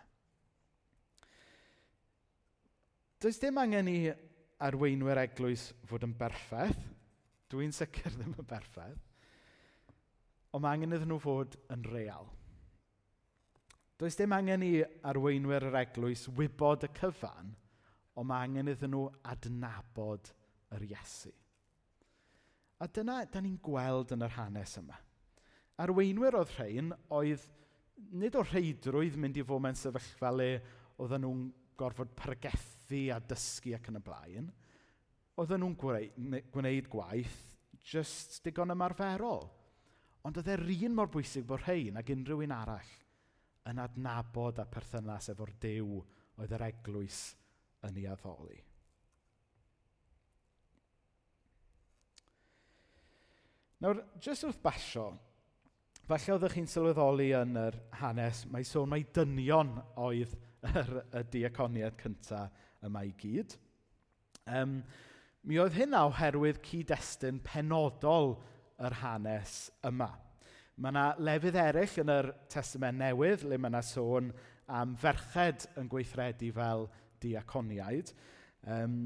Does 3.19 3.39
dim 3.41 3.57
angen 3.59 3.89
i 3.91 3.99
arweinwyr 4.63 5.19
eglwys 5.23 5.69
fod 5.87 6.05
yn 6.07 6.15
berffaith. 6.19 6.81
Dwi'n 7.49 7.73
sicr 7.73 8.13
ddim 8.13 8.35
yn 8.37 8.47
berffaith. 8.47 8.99
Ond 10.53 10.63
mae 10.63 10.77
angen 10.77 10.95
iddyn 10.97 11.09
nhw 11.11 11.19
fod 11.21 11.57
yn 11.73 11.85
real. 11.89 12.27
Does 13.99 14.15
dim 14.15 14.33
angen 14.35 14.63
i 14.63 14.73
arweinwyr 15.09 15.67
yr 15.69 15.79
eglwys 15.81 16.27
wybod 16.37 16.85
y 16.87 16.91
cyfan, 16.95 17.51
ond 18.19 18.27
mae 18.27 18.47
angen 18.47 18.71
iddyn 18.73 18.91
nhw 18.91 19.05
adnabod 19.31 20.31
yr 20.75 20.83
Iesu. 20.89 21.31
A 22.79 22.87
dyna, 22.87 23.21
da 23.31 23.41
ni'n 23.43 23.59
gweld 23.63 24.13
yn 24.15 24.25
yr 24.27 24.35
hanes 24.35 24.75
yma. 24.79 24.97
Arweinwyr 25.79 26.37
oedd 26.39 26.51
rhain 26.57 26.93
oedd, 27.15 27.43
nid 28.19 28.35
o 28.35 28.43
rheidrwydd 28.43 29.17
mynd 29.19 29.39
i 29.39 29.45
fod 29.47 29.63
mewn 29.63 29.79
sefyllfa 29.79 30.31
le 30.35 30.49
oedden 30.99 31.23
nhw'n 31.23 31.45
gorfod 31.79 32.11
pregethu 32.19 33.05
a 33.15 33.19
dysgu 33.23 33.75
ac 33.77 33.87
yn 33.91 33.99
y 33.99 34.03
blaen, 34.03 34.49
oedden 35.39 35.63
nhw'n 35.63 35.77
gwneud 36.51 36.91
gwaith 36.91 37.39
just 37.79 38.41
digon 38.43 38.75
ymarferol. 38.75 39.47
Ond 40.27 40.39
oedd 40.39 40.51
e'r 40.51 40.65
un 40.75 40.95
mor 40.95 41.11
bwysig 41.11 41.47
bod 41.47 41.63
rhain 41.63 41.99
ac 41.99 42.11
unrhyw 42.11 42.43
un 42.43 42.55
arall 42.55 42.95
yn 43.69 43.79
adnabod 43.79 44.59
a 44.59 44.65
perthynas 44.67 45.31
efo'r 45.31 45.55
dew 45.63 46.01
oedd 46.39 46.55
yr 46.55 46.65
eglwys 46.67 47.21
yn 47.87 47.97
ei 47.99 48.07
addoli. 48.11 48.59
Nawr, 53.79 54.01
jyst 54.19 54.43
wrth 54.43 54.59
basio, 54.59 55.05
falle 56.09 56.33
oeddech 56.35 56.57
chi'n 56.57 56.67
sylweddoli 56.67 57.29
yn 57.37 57.55
yr 57.61 57.77
hanes, 58.01 58.43
mae 58.51 58.65
sôn 58.67 58.89
mai 58.91 59.05
dynion 59.15 59.77
oedd 60.03 60.33
yr, 60.67 60.89
y 61.15 61.21
diaconiad 61.31 61.95
cyntaf 62.01 62.65
yma 62.83 63.05
i 63.07 63.13
gyd. 63.19 63.55
Um, 64.49 64.81
mi 65.47 65.59
oedd 65.61 65.77
hynna 65.77 66.03
oherwydd 66.09 66.59
cyd-destun 66.65 67.39
penodol 67.45 68.35
yr 68.83 68.97
hanes 68.99 69.69
yma. 69.87 70.09
Mae 70.79 70.91
yna 70.91 71.05
lefydd 71.23 71.59
eraill 71.59 71.97
yn 72.03 72.11
yr 72.13 72.29
Testament 72.51 72.99
Newydd 72.99 73.47
le 73.47 73.59
mae 73.59 73.71
yna 73.71 73.81
sôn 73.83 74.31
am 74.79 74.95
ferched 74.99 75.69
yn 75.79 75.87
gweithredu 75.91 76.51
fel 76.55 76.89
diaconiaid. 77.23 78.13
Um, 78.67 78.99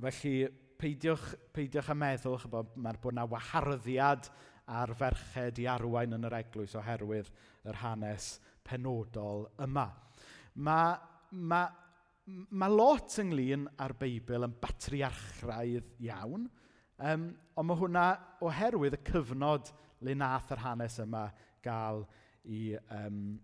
felly, 0.00 0.48
peidiwch, 0.80 1.28
peidiwch 1.54 1.92
a 1.92 1.96
meddwl 1.96 2.40
bod, 2.50 2.72
bod 2.74 3.12
yna 3.12 3.26
waharddiad 3.30 4.30
a'r 4.72 4.94
ferched 4.98 5.60
i 5.62 5.68
arwain 5.70 6.14
yn 6.16 6.26
yr 6.28 6.38
eglwys 6.40 6.74
oherwydd 6.78 7.30
yr 7.68 7.78
hanes 7.82 8.36
penodol 8.66 9.46
yma. 9.62 9.88
Mae 10.62 10.96
ma, 11.32 11.62
ma 12.50 12.68
lot 12.70 13.18
ynglyn 13.22 13.66
â'r 13.82 13.94
Beibl 13.98 14.46
yn 14.46 14.56
batriarchraidd 14.62 15.94
iawn, 16.06 16.48
um, 16.98 17.28
ond 17.56 17.68
mae 17.68 17.80
hwnna 17.80 18.06
oherwydd 18.46 18.98
y 18.98 19.02
cyfnod 19.10 19.72
le 20.06 20.16
nath 20.18 20.52
yr 20.54 20.62
hanes 20.64 20.98
yma 21.02 21.26
gael 21.64 22.04
i, 22.44 22.74
um, 22.98 23.38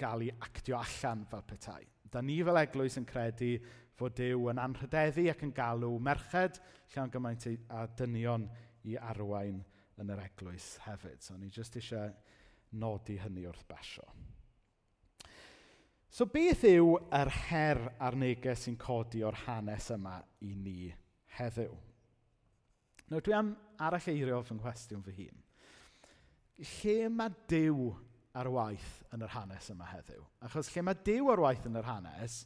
gael 0.00 0.26
i 0.26 0.30
actio 0.48 0.78
allan 0.80 1.26
fel 1.28 1.44
petai. 1.48 1.82
Da 2.10 2.22
ni 2.22 2.40
fel 2.46 2.58
eglwys 2.60 2.98
yn 2.98 3.06
credu 3.08 3.52
fod 3.98 4.16
Dyw 4.18 4.48
yn 4.52 4.60
anrhydeddu 4.62 5.26
ac 5.30 5.44
yn 5.46 5.54
galw 5.54 5.92
merched 6.02 6.60
llawn 6.94 7.12
gymaint 7.12 7.46
a 7.68 7.84
dynion 7.98 8.48
i 8.88 8.96
arwain 8.96 9.60
yn 10.00 10.12
yr 10.14 10.24
eglwys 10.24 10.72
hefyd. 10.86 11.20
So, 11.22 11.36
ni 11.36 11.50
jyst 11.52 11.76
eisiau 11.78 12.10
nodi 12.80 13.18
hynny 13.20 13.46
wrth 13.50 13.66
basio. 13.68 14.06
So, 16.10 16.26
beth 16.26 16.64
yw 16.66 16.96
yr 17.14 17.30
her 17.50 17.84
a'r 18.02 18.16
neges 18.18 18.64
sy'n 18.66 18.78
codi 18.80 19.22
o'r 19.26 19.44
hanes 19.44 19.92
yma 19.94 20.16
i 20.42 20.56
ni 20.58 20.90
heddiw? 21.36 21.76
Nawr, 23.10 23.22
dwi 23.26 23.34
am 23.36 23.52
arall 23.82 24.10
eirio 24.10 24.40
fy 24.46 24.56
nghwestiwn 24.56 25.04
fy 25.06 25.14
hun. 25.18 25.44
Lle 26.60 27.08
mae 27.14 27.32
Dyw 27.50 27.90
ar 28.38 28.50
waith 28.54 28.90
yn 29.14 29.24
yr 29.26 29.32
hanes 29.34 29.70
yma 29.72 29.88
heddiw. 29.90 30.22
Achos 30.46 30.70
lle 30.70 30.84
mae 30.86 30.98
Dyw 31.06 31.32
ar 31.32 31.42
waith 31.42 31.66
yn 31.66 31.78
yr 31.80 31.88
hanes, 31.88 32.44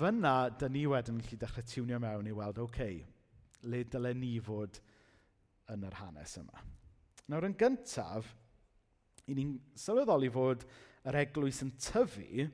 fyna 0.00 0.50
dyn 0.60 0.74
ni 0.76 0.84
wedyn 0.90 1.16
yn 1.16 1.24
gallu 1.24 1.40
dechrau 1.40 1.68
tiwnio 1.70 2.00
mewn 2.02 2.28
i 2.28 2.36
weld, 2.36 2.60
oce, 2.60 2.68
okay, 2.68 2.98
le 3.64 3.84
dylen 3.88 4.20
ni 4.20 4.34
fod 4.44 4.80
yn 5.72 5.86
yr 5.88 5.96
hanes 6.02 6.36
yma. 6.42 6.64
Nawr 7.30 7.48
yn 7.48 7.56
gyntaf, 7.56 8.34
i 9.30 9.36
ni'n 9.36 9.54
sylweddoli 9.78 10.28
fod 10.34 10.66
yr 11.08 11.20
eglwys 11.22 11.62
yn 11.64 11.72
tyfu, 11.80 12.48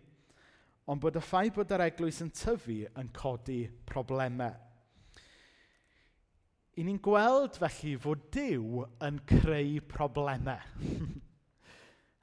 ond 0.87 1.03
bod 1.03 1.19
y 1.19 1.25
ffaith 1.25 1.57
bod 1.57 1.75
yr 1.75 1.89
eglwys 1.89 2.23
yn 2.23 2.31
tyfu 2.37 2.85
yn 3.01 3.11
codi 3.17 3.65
problemau. 3.89 4.55
I 6.77 6.85
ni'n 6.85 7.01
gweld 7.03 7.57
felly 7.59 7.97
fod 7.99 8.27
Dyw 8.37 8.85
yn 9.07 9.23
creu 9.27 9.81
problemau. 9.91 10.61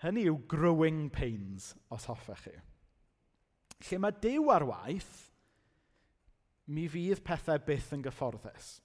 Hynny 0.04 0.26
yw 0.28 0.42
growing 0.52 1.08
pains, 1.14 1.72
os 1.88 2.10
hoffech 2.12 2.48
chi. 2.48 2.56
Lle 3.88 4.00
mae 4.04 4.16
Dyw 4.24 4.50
ar 4.52 4.66
waith, 4.68 5.14
mi 6.76 6.90
fydd 6.92 7.24
pethau 7.24 7.62
byth 7.64 7.94
yn 7.96 8.04
gyfforddus. 8.04 8.78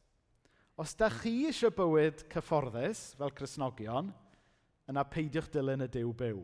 Os 0.78 0.94
da 0.94 1.08
chi 1.10 1.48
eisiau 1.48 1.74
bywyd 1.74 2.22
cyfforddus 2.30 3.16
fel 3.18 3.34
Cresnogion, 3.34 4.12
yna 4.90 5.04
peidiwch 5.10 5.50
dilyn 5.54 5.82
y 5.82 5.90
Dyw 5.90 6.12
byw. 6.22 6.42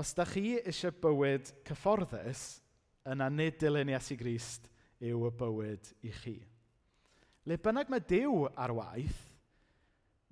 Os 0.00 0.12
da 0.16 0.24
chi 0.28 0.56
eisiau 0.60 0.96
bywyd 1.02 1.52
cyfforddus, 1.68 2.44
yna 3.04 3.28
nid 3.32 3.58
dilyn 3.60 3.92
Iesu 3.92 4.16
Grist 4.20 4.70
yw 5.00 5.26
y 5.28 5.32
bywyd 5.42 5.92
i 6.08 6.12
chi. 6.22 6.38
Le 7.48 7.60
bynnag 7.60 7.92
mae 7.92 8.04
Dyw 8.04 8.46
ar 8.56 8.72
waith, 8.76 9.20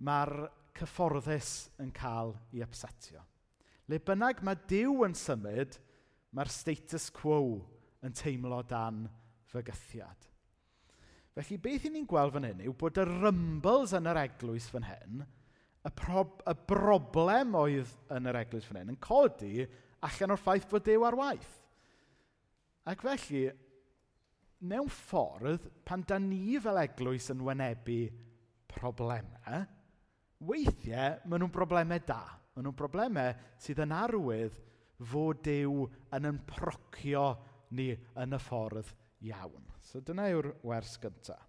mae'r 0.04 0.34
cyfforddus 0.78 1.52
yn 1.82 1.90
cael 1.94 2.34
ei 2.52 2.62
upsetio. 2.64 3.22
Le 3.88 4.00
bynnag 4.04 4.42
mae 4.44 4.58
Dyw 4.68 5.04
yn 5.06 5.16
symud, 5.16 5.78
mae'r 6.36 6.50
status 6.52 7.08
quo 7.14 7.40
yn 8.04 8.14
teimlo 8.16 8.60
dan 8.68 9.06
fygythiad. 9.48 10.26
Felly, 11.38 11.58
beth 11.62 11.86
i 11.86 11.92
ni'n 11.94 12.06
gweld 12.10 12.34
fan 12.34 12.48
hyn 12.48 12.64
yw 12.66 12.74
bod 12.78 12.98
y 12.98 13.04
rymbles 13.06 13.94
yn 13.96 14.10
yr 14.10 14.18
eglwys 14.24 14.66
fan 14.72 14.86
hyn, 14.88 15.22
y, 15.86 15.92
prob 15.94 16.42
y 16.50 16.54
broblem 16.68 17.54
oedd 17.58 17.94
yn 18.16 18.28
yr 18.28 18.40
eglwys 18.40 18.66
fan 18.68 18.80
hyn, 18.80 18.92
yn 18.92 19.00
codi 19.02 19.62
allan 20.04 20.34
o'r 20.34 20.42
ffaith 20.42 20.68
bod 20.70 20.84
Dyw 20.88 21.06
ar 21.06 21.16
waith. 21.18 21.54
Ac 22.90 23.04
felly, 23.06 23.44
mewn 24.68 24.90
ffordd, 24.90 25.68
pan 25.86 26.02
da 26.08 26.18
ni 26.22 26.58
fel 26.60 26.80
eglwys 26.82 27.30
yn 27.32 27.44
wynebu 27.46 28.00
problemau, 28.74 29.62
weithiau, 30.44 31.18
maen 31.26 31.42
nhw'n 31.42 31.54
broblemau 31.54 32.02
da. 32.06 32.22
Maen 32.54 32.66
nhw'n 32.66 32.78
broblemau 32.78 33.34
sydd 33.62 33.82
yn 33.84 33.94
arwydd 33.94 34.58
fod 35.10 35.42
Dyw 35.46 35.86
yn 36.16 36.30
yn 36.32 36.40
procio 36.48 37.26
ni 37.78 37.90
yn 38.18 38.34
y 38.34 38.40
ffordd 38.42 38.92
iawn. 39.28 39.66
So 39.82 40.02
dyna 40.04 40.28
yw'r 40.32 40.52
wers 40.66 40.96
gyntaf. 41.02 41.44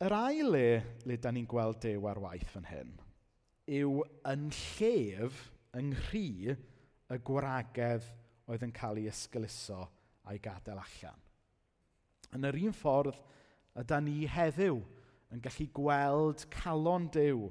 Yr 0.00 0.14
ail 0.16 0.54
e 0.56 0.56
le 0.56 0.66
le 1.04 1.16
da 1.20 1.32
ni'n 1.34 1.48
gweld 1.48 1.82
Dyw 1.82 2.06
ar 2.08 2.22
waith 2.24 2.48
fan 2.54 2.68
hyn 2.70 2.94
yw 3.70 4.00
yn 4.26 4.48
llef 4.50 5.42
ynghy 5.78 6.50
y 6.50 7.18
gwragedd 7.26 8.06
oedd 8.50 8.64
yn 8.66 8.72
cael 8.74 8.98
ei 8.98 9.10
ysglyso 9.10 9.84
a'i 10.26 10.40
gadael 10.42 10.80
allan. 10.82 11.20
Yn 12.34 12.46
yr 12.48 12.58
un 12.64 12.74
ffordd, 12.74 13.18
ydy 13.78 14.00
ni 14.06 14.16
heddiw 14.30 14.80
yn 15.30 15.42
gallu 15.44 15.66
gweld 15.76 16.46
calon 16.54 17.08
Dyw 17.14 17.44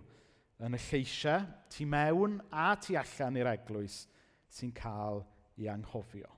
yn 0.66 0.76
y 0.76 0.82
lleisiau 0.90 1.46
tu 1.72 1.88
mewn 1.88 2.40
a 2.52 2.74
tu 2.82 2.98
allan 3.00 3.40
i'r 3.40 3.52
eglwys 3.54 4.02
sy'n 4.52 4.74
cael 4.76 5.24
ei 5.60 5.70
anghofio. 5.72 6.30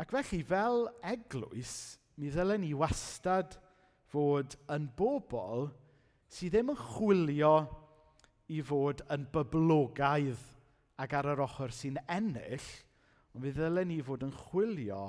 Ac 0.00 0.12
felly, 0.14 0.40
fel 0.42 0.86
eglwys, 1.04 1.74
mi 2.16 2.30
ddylen 2.32 2.64
ni 2.64 2.72
wastad 2.76 3.58
fod 4.12 4.56
yn 4.72 4.88
bobl 4.96 5.68
sydd 6.32 6.56
ddim 6.56 6.72
yn 6.72 6.80
chwilio 6.80 7.52
i 8.52 8.60
fod 8.64 9.04
yn 9.12 9.28
byblogaidd 9.34 10.48
ac 11.02 11.16
ar 11.18 11.28
yr 11.34 11.44
ochr 11.44 11.72
sy'n 11.76 12.00
ennill, 12.06 12.68
ond 13.32 13.44
mi 13.44 13.52
ddylen 13.52 13.92
ni 13.92 14.00
fod 14.04 14.24
yn 14.26 14.34
chwilio 14.46 15.02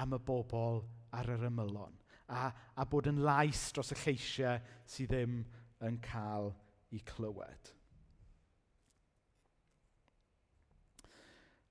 am 0.00 0.16
y 0.16 0.20
bobl 0.28 0.82
ar 1.16 1.32
yr 1.32 1.48
ymylon 1.50 1.99
a, 2.30 2.50
a 2.50 2.86
bod 2.86 3.10
yn 3.10 3.20
lais 3.26 3.68
dros 3.74 3.92
y 3.94 3.98
lleisiau 4.04 4.60
sydd 4.88 5.12
ddim 5.12 5.36
yn 5.86 5.98
cael 6.04 6.52
eu 6.94 7.02
clywed. 7.10 7.74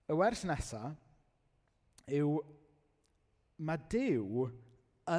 Y 0.09 0.15
wers 0.17 0.45
nesaf 0.49 0.97
yw 2.09 2.39
mae 3.61 3.81
Dyw 3.91 4.47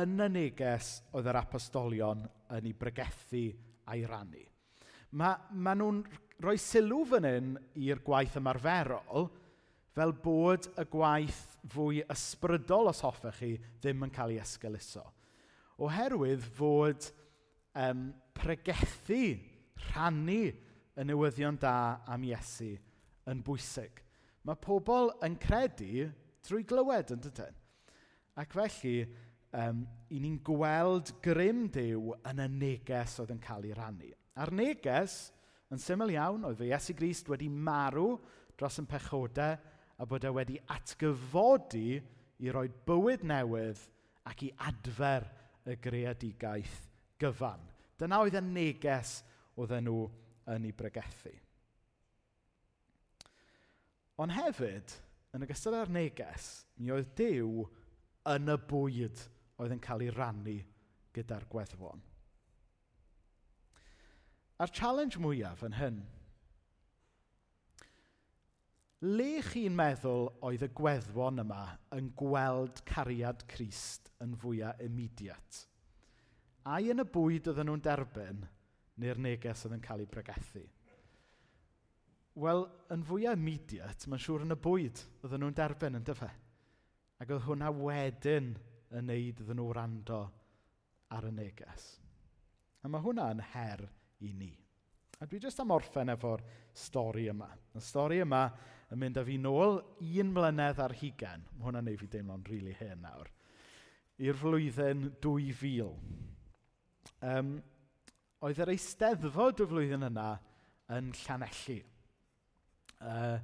yn 0.00 0.24
y 0.24 0.31
neges 0.33 0.96
oedd 1.14 1.29
yr 1.31 1.38
apostolion 1.40 2.24
yn 2.57 2.66
ei 2.70 2.74
bregethu 2.76 3.44
a'i 3.90 4.03
rannu. 4.09 4.42
Mae 5.18 5.61
ma 5.62 5.74
nhw'n 5.74 6.03
rhoi 6.42 6.57
sylw 6.62 7.05
fan 7.11 7.29
hyn 7.29 7.55
i'r 7.83 8.03
gwaith 8.07 8.38
ymarferol 8.40 9.29
fel 9.94 10.14
bod 10.24 10.68
y 10.79 10.87
gwaith 10.90 11.40
fwy 11.70 12.05
ysbrydol 12.14 12.90
os 12.90 13.03
hoffech 13.07 13.40
chi 13.42 13.55
ddim 13.83 14.07
yn 14.07 14.14
cael 14.14 14.35
ei 14.35 14.42
esgyluso 14.42 15.05
oherwydd 15.80 16.44
fod 16.56 17.08
um, 17.78 18.10
pregethu, 18.36 19.38
rhannu 19.90 20.42
y 21.00 21.06
newyddion 21.06 21.58
da 21.60 21.74
am 22.10 22.24
Iesu 22.28 22.74
yn 23.30 23.42
bwysig. 23.44 24.02
Mae 24.44 24.58
pobl 24.60 25.12
yn 25.24 25.36
credu 25.40 26.06
drwy 26.46 26.64
glywed 26.68 27.12
yn 27.14 27.24
dydyn. 27.24 27.56
Ac 28.40 28.54
felly, 28.56 28.94
um, 29.56 29.82
i 30.10 30.20
ni'n 30.22 30.38
gweld 30.46 31.12
grym 31.24 31.66
Dyw 31.72 32.14
yn 32.30 32.44
y 32.44 32.48
neges 32.52 33.18
oedd 33.22 33.34
yn 33.34 33.42
cael 33.42 33.66
ei 33.68 33.76
rannu. 33.76 34.12
A'r 34.40 34.52
neges, 34.56 35.18
yn 35.70 35.80
syml 35.82 36.12
iawn, 36.14 36.46
oedd 36.48 36.60
fe 36.60 36.70
Iesu 36.70 36.96
Grist 36.98 37.28
wedi 37.30 37.50
marw 37.50 38.14
dros 38.58 38.80
yn 38.80 38.88
pechodau 38.90 39.58
a 40.00 40.06
bod 40.08 40.24
e 40.24 40.32
wedi 40.32 40.56
atgyfodi 40.72 42.00
i 42.40 42.52
roi 42.52 42.68
bywyd 42.88 43.24
newydd 43.28 43.82
ac 44.30 44.46
i 44.46 44.50
adfer 44.68 45.26
y 45.68 45.77
greadigaeth 45.83 46.79
gyfan. 47.20 47.62
Dyna 48.01 48.23
oedd 48.25 48.38
y 48.38 48.42
neges 48.44 49.20
oedden 49.61 49.87
nhw 49.88 50.05
yn 50.55 50.66
ei 50.68 50.77
bregethu. 50.77 51.33
Ond 54.20 54.35
hefyd, 54.37 54.94
yn 55.37 55.44
ogystal 55.46 55.79
â'r 55.79 55.92
neges, 55.92 56.49
mi 56.77 56.92
oedd 56.92 57.12
Dyw 57.16 57.64
yn 58.35 58.53
y 58.53 58.57
bwyd 58.68 59.23
oedd 59.61 59.75
yn 59.77 59.83
cael 59.85 60.05
ei 60.05 60.12
rannu 60.12 60.57
gyda'r 61.16 61.46
gweddfon. 61.53 62.03
A'r 64.61 64.73
challenge 64.77 65.20
mwyaf 65.20 65.64
yn 65.64 65.79
hyn 65.79 66.01
le 69.00 69.40
chi'n 69.46 69.72
meddwl 69.76 70.26
oedd 70.44 70.66
y 70.66 70.68
gweddfon 70.76 71.40
yma 71.40 71.62
yn 71.96 72.10
gweld 72.18 72.82
cariad 72.88 73.46
Crist 73.48 74.10
yn 74.20 74.34
fwyaf 74.40 74.82
immediate? 74.84 75.64
Ai 76.68 76.90
yn 76.92 77.00
y 77.00 77.06
bwyd 77.08 77.48
oedden 77.48 77.70
nhw'n 77.70 77.84
derbyn 77.84 78.42
neu'r 79.00 79.22
neges 79.24 79.64
oedd 79.64 79.78
yn 79.78 79.84
cael 79.84 80.04
ei 80.04 80.10
bregethu? 80.10 80.66
Wel, 82.40 82.66
yn 82.92 83.04
fwyaf 83.08 83.38
immediate, 83.38 84.08
mae'n 84.08 84.22
siŵr 84.22 84.44
yn 84.44 84.54
y 84.54 84.58
bwyd 84.68 85.00
oedden 85.24 85.42
nhw'n 85.44 85.56
derbyn, 85.56 85.96
yn 85.96 86.04
dyfa. 86.06 86.28
Ac 87.20 87.32
oedd 87.32 87.46
hwnna 87.48 87.72
wedyn 87.80 88.52
yn 88.96 89.08
neud 89.08 89.40
iddyn 89.40 89.58
nhw 89.60 89.72
rando 89.76 90.20
ar 91.16 91.26
y 91.26 91.32
neges. 91.34 91.86
A 92.84 92.88
mae 92.88 93.02
hwnna 93.04 93.30
yn 93.32 93.40
her 93.54 93.82
i 94.24 94.34
ni. 94.36 94.52
A 95.20 95.26
dwi 95.28 95.40
jyst 95.40 95.60
am 95.60 95.72
orffen 95.74 96.12
efo'r 96.12 96.44
stori 96.76 97.26
yma. 97.32 97.48
Y 97.76 97.82
stori 97.84 98.20
yma 98.24 98.44
yn 98.90 98.98
mynd 98.98 99.20
â 99.20 99.24
fi 99.26 99.37
nôl 99.38 99.79
un 100.00 100.33
mlynedd 100.35 100.81
ar 100.83 100.94
hugen. 100.98 101.44
Mae 101.55 101.68
hwnna'n 101.68 101.87
neud 101.87 102.00
fi 102.00 102.09
deimlo'n 102.11 102.46
rili 102.48 102.72
really 102.72 102.76
hen 102.81 103.05
nawr. 103.05 103.31
I'r 104.20 104.37
flwyddyn 104.37 105.07
2000. 105.22 105.92
Um, 107.31 107.55
oedd 108.44 108.61
yr 108.64 108.72
eisteddfod 108.74 109.62
y 109.62 109.68
flwyddyn 109.70 110.09
yna 110.11 110.29
yn 110.96 111.12
Llanelli. 111.22 111.79
Uh, 113.00 113.38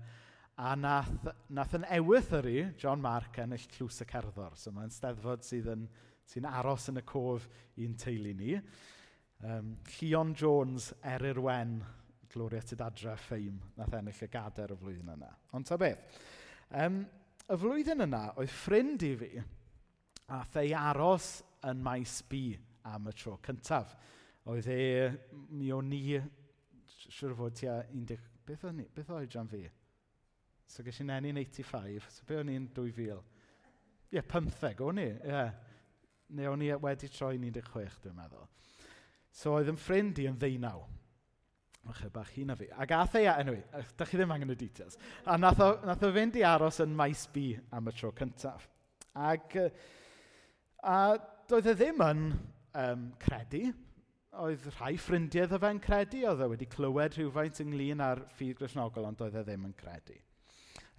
a 0.56 0.72
nath, 0.76 1.30
nath 1.52 1.76
yn 1.76 1.86
ewythyru 1.98 2.72
John 2.80 3.02
Mark 3.04 3.38
ennill 3.42 3.68
tlws 3.76 4.02
y 4.02 4.08
cerddor. 4.10 4.56
So 4.58 4.72
mae'n 4.74 4.92
steddfod 4.92 5.46
sydd 5.46 5.70
yn, 5.72 5.86
sy'n 6.26 6.48
aros 6.50 6.88
yn 6.90 7.00
y 7.00 7.04
cof 7.06 7.46
i'n 7.80 7.94
teulu 8.00 8.34
ni. 8.36 8.56
Um, 9.44 9.76
Llion 9.94 10.34
Jones, 10.34 10.90
Erir 11.04 11.38
Wen, 11.44 11.78
Gloria 12.36 12.60
tyd 12.60 12.82
adra 12.84 13.14
ffeim 13.16 13.56
nath 13.78 13.94
ennill 13.96 14.24
y 14.26 14.28
gader 14.28 14.74
y 14.74 14.76
flwyddyn 14.76 15.14
yna. 15.14 15.30
Ond 15.56 15.68
ta 15.68 15.78
beth, 15.80 16.18
um, 16.84 16.98
y 17.48 17.56
flwyddyn 17.62 18.04
yna 18.04 18.22
oedd 18.36 18.52
ffrind 18.52 19.04
i 19.06 19.12
fi 19.16 19.30
a 20.36 20.42
thei 20.52 20.74
aros 20.76 21.30
yn 21.70 21.80
maes 21.82 22.18
bi 22.28 22.50
am 22.92 23.08
y 23.08 23.14
tro 23.16 23.38
cyntaf. 23.46 23.94
Oedd 24.52 24.68
e, 24.70 24.80
mi 25.56 25.72
o'n 25.74 25.88
ni, 25.90 26.02
siwr 27.06 27.34
fod 27.38 27.56
tua 27.58 27.80
11, 27.88 28.28
beth 28.46 28.66
oedd, 28.68 28.76
ni, 28.82 28.86
beth 28.94 29.14
oedd 29.16 29.38
fi? 29.50 29.62
So 30.66 30.84
ges 30.84 31.00
i'n 31.00 31.14
enni'n 31.14 31.40
85, 31.40 32.10
so 32.10 32.26
be 32.28 32.36
o'n 32.42 32.52
i'n 32.52 32.68
2000? 32.74 33.16
Ie, 34.10 34.18
yeah, 34.18 34.26
15 34.28 34.84
o'n 34.86 35.00
i, 35.02 35.08
ie. 35.08 35.32
Yeah. 35.32 35.54
Neu 36.36 36.50
o'n 36.50 36.62
i 36.66 36.72
e 36.74 36.76
wedi 36.82 37.08
troi 37.08 37.36
16, 37.38 38.00
dwi'n 38.02 38.16
meddwl. 38.18 38.46
So 39.30 39.54
oedd 39.54 39.70
yn 39.70 39.78
ffrind 39.78 40.18
i 40.18 40.26
yn 40.26 40.38
ddeunaw. 40.42 40.82
Ychydig 41.86 42.12
bach 42.14 42.32
hi 42.34 42.42
e 42.42 42.50
a 42.50 42.56
fi. 42.58 42.66
Ac 42.82 42.92
ath 42.96 43.14
ei, 43.20 43.26
anyway, 43.30 43.62
da 43.96 44.06
chi 44.06 44.18
ddim 44.18 44.32
angen 44.34 44.50
y 44.50 44.58
details. 44.58 44.98
A 45.24 45.36
nath 45.38 45.62
o, 45.62 45.68
nath 45.86 46.02
o 46.02 46.10
fynd 46.14 46.38
i 46.40 46.44
aros 46.46 46.80
yn 46.82 46.94
maes 46.98 47.26
bi 47.32 47.48
am 47.76 47.90
y 47.90 47.94
tro 47.94 48.10
cyntaf. 48.16 48.66
Ac, 49.14 49.56
a 50.82 50.98
doedd 51.48 51.70
e 51.70 51.74
ddim 51.78 52.02
yn 52.06 52.22
um, 52.82 53.08
credu. 53.22 53.70
Oedd 54.36 54.66
rhai 54.74 54.96
ffrindiau 55.00 55.46
iddo 55.46 55.60
fe'n 55.62 55.80
credu. 55.82 56.24
Oedd 56.28 56.42
e 56.44 56.50
wedi 56.52 56.68
clywed 56.74 57.16
rhywfaint 57.16 57.62
ynglyn 57.64 58.04
â'r 58.04 58.24
ffydd 58.34 58.58
grisnogol, 58.60 59.06
ond 59.08 59.22
doedd 59.22 59.38
e 59.38 59.46
ddim 59.46 59.70
yn 59.70 59.76
credu. 59.78 60.18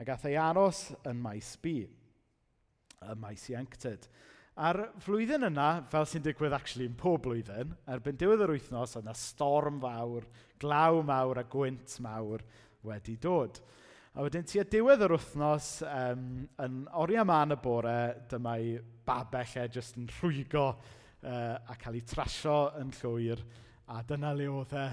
Ac 0.01 0.13
ath 0.13 0.27
ei 0.29 0.39
aros 0.39 0.87
yn 1.09 1.19
maes 1.21 1.55
B, 1.61 1.81
y 3.01 3.19
maes 3.19 3.43
ieunctid. 3.51 4.07
A'r 4.57 4.87
flwyddyn 5.05 5.45
yna, 5.51 5.83
fel 5.85 6.07
sy'n 6.09 6.23
digwydd 6.25 6.55
actually 6.57 6.87
yn 6.89 6.95
pob 6.97 7.19
blwyddyn, 7.27 7.75
erbyn 7.93 8.15
diwedd 8.17 8.41
yr 8.41 8.55
wythnos, 8.55 8.95
yna 8.97 9.13
storm 9.13 9.75
fawr, 9.83 10.23
glaw 10.57 11.03
mawr 11.05 11.37
a 11.37 11.43
gwynt 11.45 11.99
mawr 12.01 12.41
wedi 12.87 13.13
dod. 13.21 13.59
A 14.17 14.23
wedyn 14.25 14.47
tua 14.49 14.63
diwedd 14.65 15.03
yr 15.05 15.11
wythnos, 15.13 15.67
um, 15.85 16.23
yn 16.65 16.79
oriau 16.97 17.27
man 17.29 17.53
y 17.53 17.57
bore, 17.61 17.99
dyma 18.31 18.55
i 18.57 18.71
babell 19.05 19.53
e 19.61 19.65
jyst 19.75 19.99
yn 20.01 20.07
rhwygo 20.15 20.63
uh, 20.73 21.53
a 21.61 21.75
cael 21.77 21.99
ei 21.99 22.07
trasio 22.09 22.55
yn 22.81 22.89
llwyr. 22.97 23.43
A 23.93 24.01
dyna 24.09 24.31
le 24.33 24.47
oedd 24.49 24.73
e, 24.73 24.87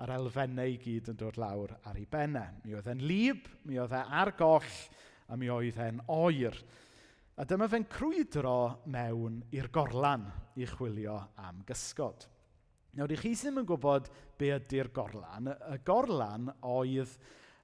a'r 0.00 0.12
elfennau 0.14 0.70
i 0.70 0.78
gyd 0.80 1.10
yn 1.10 1.18
dod 1.18 1.40
lawr 1.42 1.74
ar 1.90 1.98
ei 1.98 2.06
bennau. 2.06 2.62
Mi 2.62 2.78
oedd 2.78 2.86
e'n 2.94 3.02
lib, 3.02 3.50
mi 3.66 3.82
oedd 3.82 3.98
e 3.98 4.04
ar 4.22 4.30
goll, 4.38 4.78
a 5.26 5.36
mi 5.36 5.50
oedd 5.50 5.82
e'n 5.88 5.98
oer. 6.06 6.54
A 7.40 7.44
dyma 7.48 7.70
fe'n 7.72 7.86
crwydro 7.88 8.82
mewn 8.92 9.38
i'r 9.56 9.70
gorlan 9.72 10.26
i 10.60 10.66
chwilio 10.68 11.14
am 11.40 11.62
gysgod. 11.64 12.26
Nawr, 12.98 13.14
i 13.14 13.16
chi 13.16 13.30
sydd 13.32 13.62
yn 13.62 13.68
gwybod 13.70 14.10
be 14.36 14.50
ydy'r 14.58 14.90
gorlan, 14.92 15.48
y 15.48 15.78
gorlan 15.88 16.50
oedd... 16.68 17.14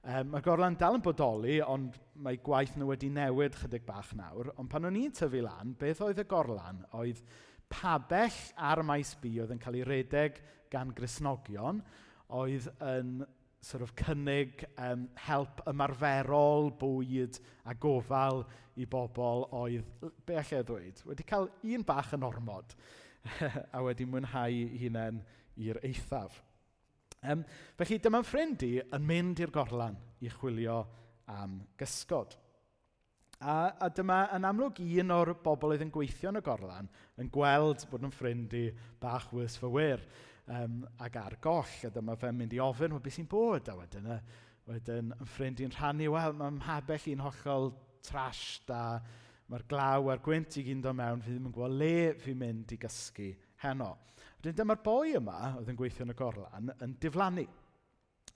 Um, 0.07 0.31
mae'r 0.33 0.47
gorlan 0.47 0.79
dal 0.81 0.97
yn 0.97 1.05
bodoli, 1.05 1.59
ond 1.61 1.99
mae 2.25 2.39
gwaith 2.41 2.79
nhw 2.79 2.89
wedi 2.89 3.11
newid 3.13 3.59
chydig 3.61 3.85
bach 3.85 4.15
nawr. 4.17 4.49
Ond 4.57 4.71
pan 4.73 4.89
o'n 4.89 4.97
i'n 4.97 5.13
tyfu 5.19 5.45
lan, 5.45 5.77
beth 5.77 6.01
oedd 6.07 6.23
y 6.23 6.27
gorlan 6.31 6.81
oedd 6.97 7.21
pabell 7.69 8.41
ar 8.57 8.81
maes 8.87 9.13
bi 9.21 9.35
oedd 9.43 9.53
yn 9.53 9.61
cael 9.61 9.77
ei 9.83 9.85
redeg 9.91 10.41
gan 10.73 10.95
grisnogion, 10.97 11.85
oedd 12.33 12.71
yn 12.87 13.19
sort 13.67 13.83
of 13.83 13.93
cynnig 13.99 14.63
um, 14.79 15.09
help 15.27 15.63
ymarferol, 15.67 16.71
bwyd 16.79 17.41
a 17.67 17.75
gofal 17.75 18.45
i 18.79 18.87
bobl 18.87 19.47
oedd, 19.57 19.89
be 20.27 20.37
allai 20.39 20.61
e 20.61 20.67
ddweud, 20.69 21.03
wedi 21.09 21.27
cael 21.27 21.49
un 21.75 21.87
bach 21.87 22.13
yn 22.15 22.27
ormod 22.27 22.77
a 23.75 23.83
wedi 23.83 24.07
mwynhau 24.07 24.61
hunain 24.83 25.19
i'r 25.59 25.81
eithaf. 25.89 26.39
Um, 27.27 27.43
felly 27.81 27.99
dyma'n 28.03 28.27
ffrind 28.29 28.63
i 28.63 28.75
yn 28.85 29.07
mynd 29.09 29.43
i'r 29.43 29.51
gorlan 29.55 29.97
i 30.23 30.31
chwilio 30.31 30.85
am 31.33 31.59
gysgod. 31.81 32.37
A, 33.37 33.73
a 33.83 33.91
dyma 33.93 34.23
yn 34.37 34.47
amlwg 34.49 34.79
un 34.85 35.13
o'r 35.13 35.35
bobl 35.43 35.75
oedd 35.75 35.83
yn 35.85 35.93
gweithio 35.93 36.31
yn 36.31 36.39
y 36.39 36.45
gorlan 36.45 36.87
yn 37.21 37.33
gweld 37.33 37.83
bod 37.91 38.07
yn 38.07 38.15
ffrind 38.15 38.55
i 38.57 38.69
bach 39.03 39.27
wys 39.35 39.59
fywir 39.61 40.07
um, 40.53 40.81
ac 41.03 41.19
ar 41.21 41.39
goll. 41.43 41.77
A 41.87 41.91
dyma 41.93 42.17
fe'n 42.21 42.37
mynd 42.39 42.55
i 42.57 42.63
ofyn, 42.63 42.95
wel, 42.95 43.03
beth 43.03 43.19
sy'n 43.19 43.29
bod? 43.31 43.71
A 43.71 43.77
wedyn, 43.79 44.09
wedyn 44.71 45.13
yn 45.15 45.31
ffrind 45.31 45.63
i'n 45.63 45.75
rhannu, 45.75 46.09
wel, 46.15 46.35
mae 46.39 46.57
mhabell 46.59 47.11
i'n 47.13 47.23
hollol 47.25 47.73
trash 48.07 48.63
da, 48.69 48.99
mae'r 49.51 49.67
glaw 49.71 50.11
a'r 50.11 50.23
gwynt 50.25 50.59
i 50.61 50.65
gyd 50.67 50.89
o 50.91 50.95
mewn, 50.97 51.23
fi 51.23 51.35
ddim 51.35 51.49
yn 51.51 51.55
gwybod 51.55 51.79
le 51.81 51.95
fi'n 52.23 52.41
mynd 52.41 52.75
i 52.75 52.81
gysgu 52.83 53.31
heno. 53.63 53.93
Wedyn 54.41 54.59
dyma'r 54.59 54.83
boi 54.85 55.15
yma, 55.19 55.39
oedd 55.59 55.71
yn 55.73 55.79
gweithio 55.79 56.07
yn 56.07 56.15
y 56.15 56.19
gorlan, 56.19 56.75
yn 56.85 56.99
diflannu. 57.03 57.47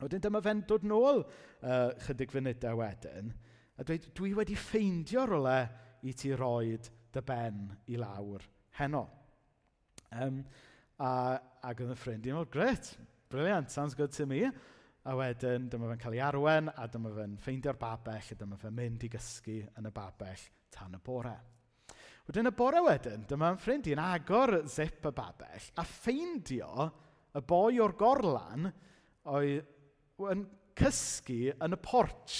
Wedyn 0.00 0.22
dyma 0.24 0.40
fe'n 0.44 0.64
dod 0.70 0.86
nôl 0.88 1.22
uh, 1.22 1.90
chydig 2.06 2.32
funudau 2.32 2.78
wedyn, 2.80 3.34
a 3.76 3.84
dweud, 3.86 4.08
dwi 4.16 4.32
wedi 4.38 4.56
ffeindio 4.58 5.26
rolau 5.28 5.68
i 6.06 6.14
ti 6.16 6.32
roed 6.36 6.88
dy 7.12 7.22
ben 7.26 7.66
i 7.92 7.98
lawr 8.00 8.44
heno. 8.78 9.04
Um, 10.16 10.40
A, 11.00 11.12
ac 11.64 11.80
oedd 11.80 11.94
y 11.94 11.96
ffrind 11.96 12.26
i'n 12.28 12.36
meddwl, 12.36 12.50
gret, 12.52 12.90
briliant, 13.32 13.72
sounds 13.72 13.96
good 13.96 14.12
to 14.12 14.26
me. 14.28 14.42
A 15.08 15.14
wedyn, 15.16 15.70
dyma 15.72 15.88
fe'n 15.88 16.02
cael 16.02 16.18
ei 16.18 16.24
arwen, 16.26 16.68
a 16.76 16.84
dyma 16.92 17.12
fe'n 17.16 17.38
ffeindio'r 17.40 17.78
babell, 17.80 18.34
a 18.34 18.36
dyma 18.36 18.58
fe'n 18.60 18.76
mynd 18.76 19.06
i 19.06 19.10
gysgu 19.14 19.62
yn 19.80 19.88
y 19.88 19.92
babell 19.96 20.42
tan 20.74 20.98
y 20.98 21.00
bore. 21.04 21.38
Wedyn 22.28 22.50
y 22.50 22.52
bore 22.54 22.82
wedyn, 22.84 23.24
dyma'n 23.26 23.56
ffrind 23.58 23.88
i'n 23.90 24.02
agor 24.04 24.52
zip 24.68 25.08
y 25.08 25.12
babell, 25.16 25.70
a 25.80 25.84
ffeindio 25.88 26.84
y 27.34 27.40
boi 27.48 27.80
o'r 27.82 27.96
gorlan 27.98 28.68
oedd 29.32 30.28
yn 30.30 30.44
cysgu 30.78 31.54
yn 31.56 31.74
y 31.74 31.80
porch, 31.82 32.36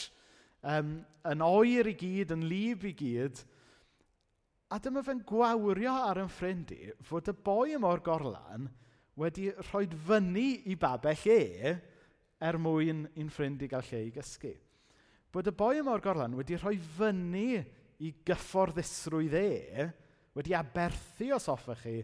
um, 0.68 0.98
yn 1.32 1.42
oer 1.42 1.90
i 1.90 1.96
gyd, 1.98 2.36
yn 2.36 2.44
lif 2.52 2.84
i 2.86 2.92
gyd, 3.00 3.40
A 4.70 4.78
dyma 4.78 5.02
fe'n 5.02 5.24
gwawrio 5.26 5.92
ar 6.06 6.20
yn 6.22 6.30
ffrind 6.30 6.70
i 6.76 6.92
fod 7.02 7.30
y 7.33 7.35
boi 7.35 7.72
yma 7.74 7.90
o'r 7.90 8.02
gorlan 8.06 8.68
wedi 9.18 9.48
rhoi 9.50 9.88
fyny 10.06 10.44
i 10.70 10.76
babell 10.78 11.24
e 11.35 11.72
er 12.40 12.59
mwyn 12.62 13.02
i'n 13.18 13.33
ffrind 13.35 13.64
i 13.66 13.68
gael 13.70 13.88
lle 13.88 14.04
i 14.06 14.12
gysgu. 14.14 14.52
Bod 15.30 15.50
y 15.50 15.54
boi 15.59 15.80
yma 15.80 15.96
o'r 15.96 16.04
gorlan 16.04 16.37
wedi 16.38 16.59
rhoi 16.59 16.76
fyny 16.96 17.59
i 18.00 18.12
gyfforddusrwydd 18.26 19.37
e, 19.40 19.88
wedi 20.38 20.54
aberthu 20.56 21.33
os 21.35 21.50
hoffech 21.50 21.83
chi 21.85 21.96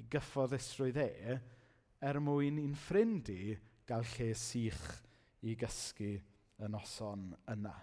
i 0.00 0.06
gyfforddusrwydd 0.10 1.00
e, 1.04 1.38
er 2.08 2.20
mwyn 2.24 2.58
i'n 2.64 2.74
ffrind 2.86 3.28
i 3.36 3.52
gael 3.84 4.08
lle 4.16 4.32
sych 4.38 4.88
i 5.44 5.54
gysgu 5.60 6.14
yn 6.64 6.80
oson 6.80 7.28
yna. 7.52 7.76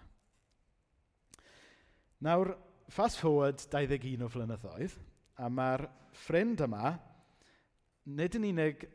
Nawr, 2.26 2.52
fast 2.90 3.20
forward 3.20 3.62
21 3.70 4.24
o 4.24 4.28
flynyddoedd, 4.32 4.96
a 5.38 5.48
mae'r 5.52 5.86
ffrind 6.24 6.62
yma, 6.64 6.92
nid 8.10 8.38
yn 8.38 8.48
unig 8.50 8.86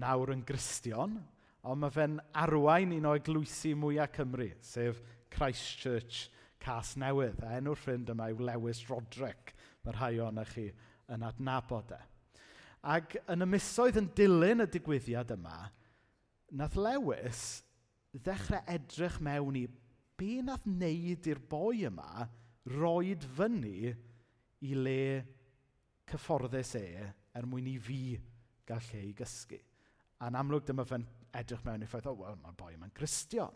nawr 0.00 0.32
yn 0.34 0.44
gristion, 0.46 1.18
ond 1.64 1.80
mae 1.80 1.92
fe'n 1.94 2.16
arwain 2.44 2.94
un 2.96 3.08
o 3.08 3.14
eglwysi 3.16 3.74
mwyaf 3.78 4.16
Cymru, 4.18 4.50
sef 4.64 5.00
Christchurch 5.32 6.28
Cas 6.64 6.94
Newydd. 7.00 7.42
A 7.44 7.58
enw'r 7.58 7.78
ffrind 7.78 8.10
yma 8.12 8.30
yw 8.32 8.42
Lewis 8.48 8.82
Roderick. 8.88 9.54
Mae'r 9.84 9.98
rhai 10.00 10.18
o'n 10.24 10.42
chi 10.48 10.68
yn 11.12 11.24
adnabod 11.26 11.92
e. 11.92 12.00
Ac 12.94 13.16
yn 13.32 13.44
y 13.44 13.48
misoedd 13.48 14.00
yn 14.00 14.10
dilyn 14.16 14.64
y 14.64 14.68
digwyddiad 14.72 15.32
yma, 15.36 15.56
nath 16.56 16.76
Lewis 16.76 17.44
ddechrau 18.14 18.62
edrych 18.70 19.18
mewn 19.24 19.56
i 19.58 19.64
be 20.18 20.38
nath 20.44 20.66
wneud 20.68 21.28
i'r 21.30 21.40
boi 21.50 21.84
yma 21.88 22.26
roed 22.72 23.24
fyny 23.36 23.92
i 24.64 24.72
le 24.78 25.00
cyfforddus 26.08 26.74
e 26.80 26.86
er 27.34 27.48
mwyn 27.48 27.68
i 27.68 27.76
fi 27.82 28.16
gael 28.68 28.88
lle 28.90 29.02
i 29.10 29.12
gysgu. 29.16 29.58
A'n 30.24 30.38
amlwg 30.38 30.64
dyma 30.68 30.86
fe'n 30.88 31.04
edrych 31.36 31.64
mewn 31.66 31.84
i 31.84 31.88
ffaith, 31.90 32.08
o, 32.08 32.14
oh, 32.14 32.22
wel, 32.22 32.38
mae'r 32.40 32.56
boi 32.58 32.72
yma'n 32.76 32.94
Gristion. 32.96 33.52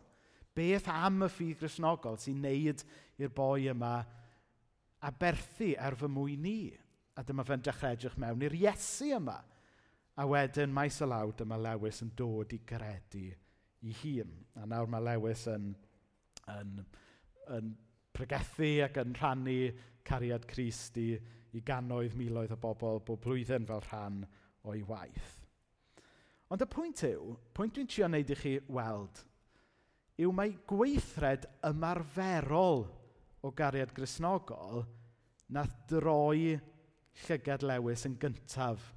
Beth 0.59 0.88
am 0.90 1.23
y 1.23 1.29
ffydd 1.31 1.61
grisnogol 1.61 2.18
sy'n 2.21 2.40
neud 2.42 2.83
i'r 3.23 3.33
boi 3.35 3.68
yma 3.71 3.92
a 4.99 5.12
berthu 5.14 5.71
er 5.79 5.97
fy 5.97 6.11
mwy 6.11 6.35
ni? 6.40 6.61
A 7.18 7.23
dyma 7.27 7.44
fe'n 7.47 7.62
dechrau 7.64 7.94
edrych 7.94 8.18
mewn 8.21 8.42
i'r 8.47 8.57
Iesu 8.59 9.12
yma. 9.16 9.38
A 10.18 10.27
wedyn, 10.27 10.73
maes 10.75 10.99
o 11.03 11.07
law, 11.07 11.31
dyma 11.38 11.59
Lewis 11.62 12.03
yn 12.03 12.11
dod 12.18 12.53
i 12.55 12.59
gredu 12.66 13.29
i 13.87 13.94
hun. 14.03 14.33
A 14.59 14.66
nawr 14.66 14.90
mae 14.90 15.05
Lewis 15.07 15.44
yn, 15.51 15.71
yn, 16.51 16.81
yn 17.55 17.71
pregethu 18.14 18.71
ac 18.85 19.01
yn 19.03 19.16
rhannu 19.18 19.59
cariad 20.09 20.47
Crist 20.49 20.97
i, 21.01 21.11
i 21.55 21.62
gannoedd 21.64 22.16
miloedd 22.18 22.55
o 22.57 22.61
bobl 22.61 23.03
bob 23.05 23.23
blwyddyn 23.25 23.66
fel 23.68 23.85
rhan 23.88 24.23
o'i 24.68 24.83
waith. 24.88 25.35
Ond 26.49 26.64
y 26.64 26.68
pwynt 26.73 27.05
yw, 27.05 27.35
pwynt 27.57 27.77
dwi'n 27.77 27.90
trio 27.90 28.09
wneud 28.09 28.33
i 28.33 28.38
chi 28.40 28.55
weld, 28.73 29.21
yw 30.18 30.33
mae 30.35 30.55
gweithred 30.71 31.44
ymarferol 31.68 32.87
o 33.44 33.53
gariad 33.55 33.92
grisnogol 33.94 34.87
nath 35.55 35.77
droi 35.90 36.57
llygad 37.27 37.64
lewis 37.68 38.07
yn 38.09 38.16
gyntaf 38.21 38.90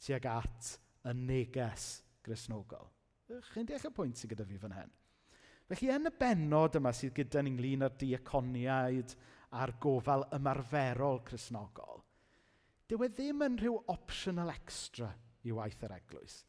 tuag 0.00 0.28
at 0.30 0.74
y 1.08 1.16
neges 1.16 1.90
grisnogol. 2.24 2.88
Chi'n 3.52 3.68
deall 3.68 3.88
y 3.88 3.92
pwynt 3.94 4.20
sydd 4.20 4.34
gyda 4.34 4.46
fi 4.46 4.58
fan 4.60 4.76
hyn? 4.76 4.92
Felly, 5.70 5.90
yn 5.94 6.10
y 6.10 6.10
benod 6.18 6.74
yma 6.80 6.90
sydd 6.96 7.14
gyda 7.14 7.44
ni 7.44 7.52
ynglyn 7.52 7.86
â'r 7.86 7.92
diaconiaid 8.00 9.12
a'r 9.54 9.72
gofal 9.82 10.24
ymarferol 10.34 11.20
chrysnogol, 11.28 12.00
dyw 12.90 13.04
e 13.06 13.08
ddim 13.14 13.44
yn 13.46 13.58
rhyw 13.60 13.76
optional 13.94 14.50
extra 14.50 15.12
i 15.46 15.54
waith 15.54 15.84
yr 15.86 15.94
eglwys. 15.94 16.40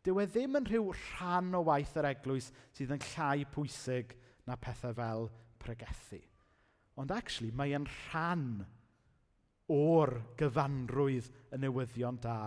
Dyw 0.00 0.22
e 0.22 0.26
ddim 0.32 0.56
yn 0.56 0.70
rhyw 0.70 0.88
rhan 0.96 1.52
o 1.58 1.60
waith 1.68 1.92
yr 2.00 2.08
eglwys 2.14 2.48
sydd 2.72 2.96
yn 2.96 3.04
llai 3.10 3.44
pwysig 3.52 4.16
na 4.48 4.56
pethau 4.56 4.96
fel 4.96 5.28
pregethu. 5.60 6.22
Ond 6.96 7.12
actually, 7.12 7.52
mae 7.52 7.76
e'n 7.76 7.84
rhan 7.84 8.48
o'r 9.76 10.16
gyfanrwydd 10.40 11.28
y 11.52 11.60
newyddion 11.60 12.16
da 12.24 12.38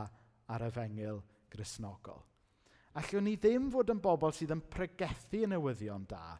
ar 0.49 0.65
efengil 0.65 1.21
grisnogol. 1.53 2.25
Allwn 2.99 3.25
ni 3.25 3.37
ddim 3.41 3.71
fod 3.73 3.89
yn 3.89 4.01
bobl 4.03 4.35
sydd 4.37 4.53
yn 4.53 4.61
pregethu 4.73 5.41
y 5.45 5.49
newyddion 5.49 6.05
da, 6.09 6.37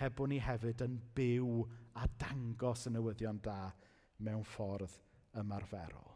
heb 0.00 0.18
bod 0.18 0.32
ni 0.32 0.40
hefyd 0.44 0.84
yn 0.84 0.98
byw 1.16 1.62
a 1.96 2.08
dangos 2.20 2.84
y 2.90 2.92
newyddion 2.92 3.40
da 3.44 3.70
mewn 4.26 4.44
ffordd 4.44 4.98
ymarferol. 5.40 6.15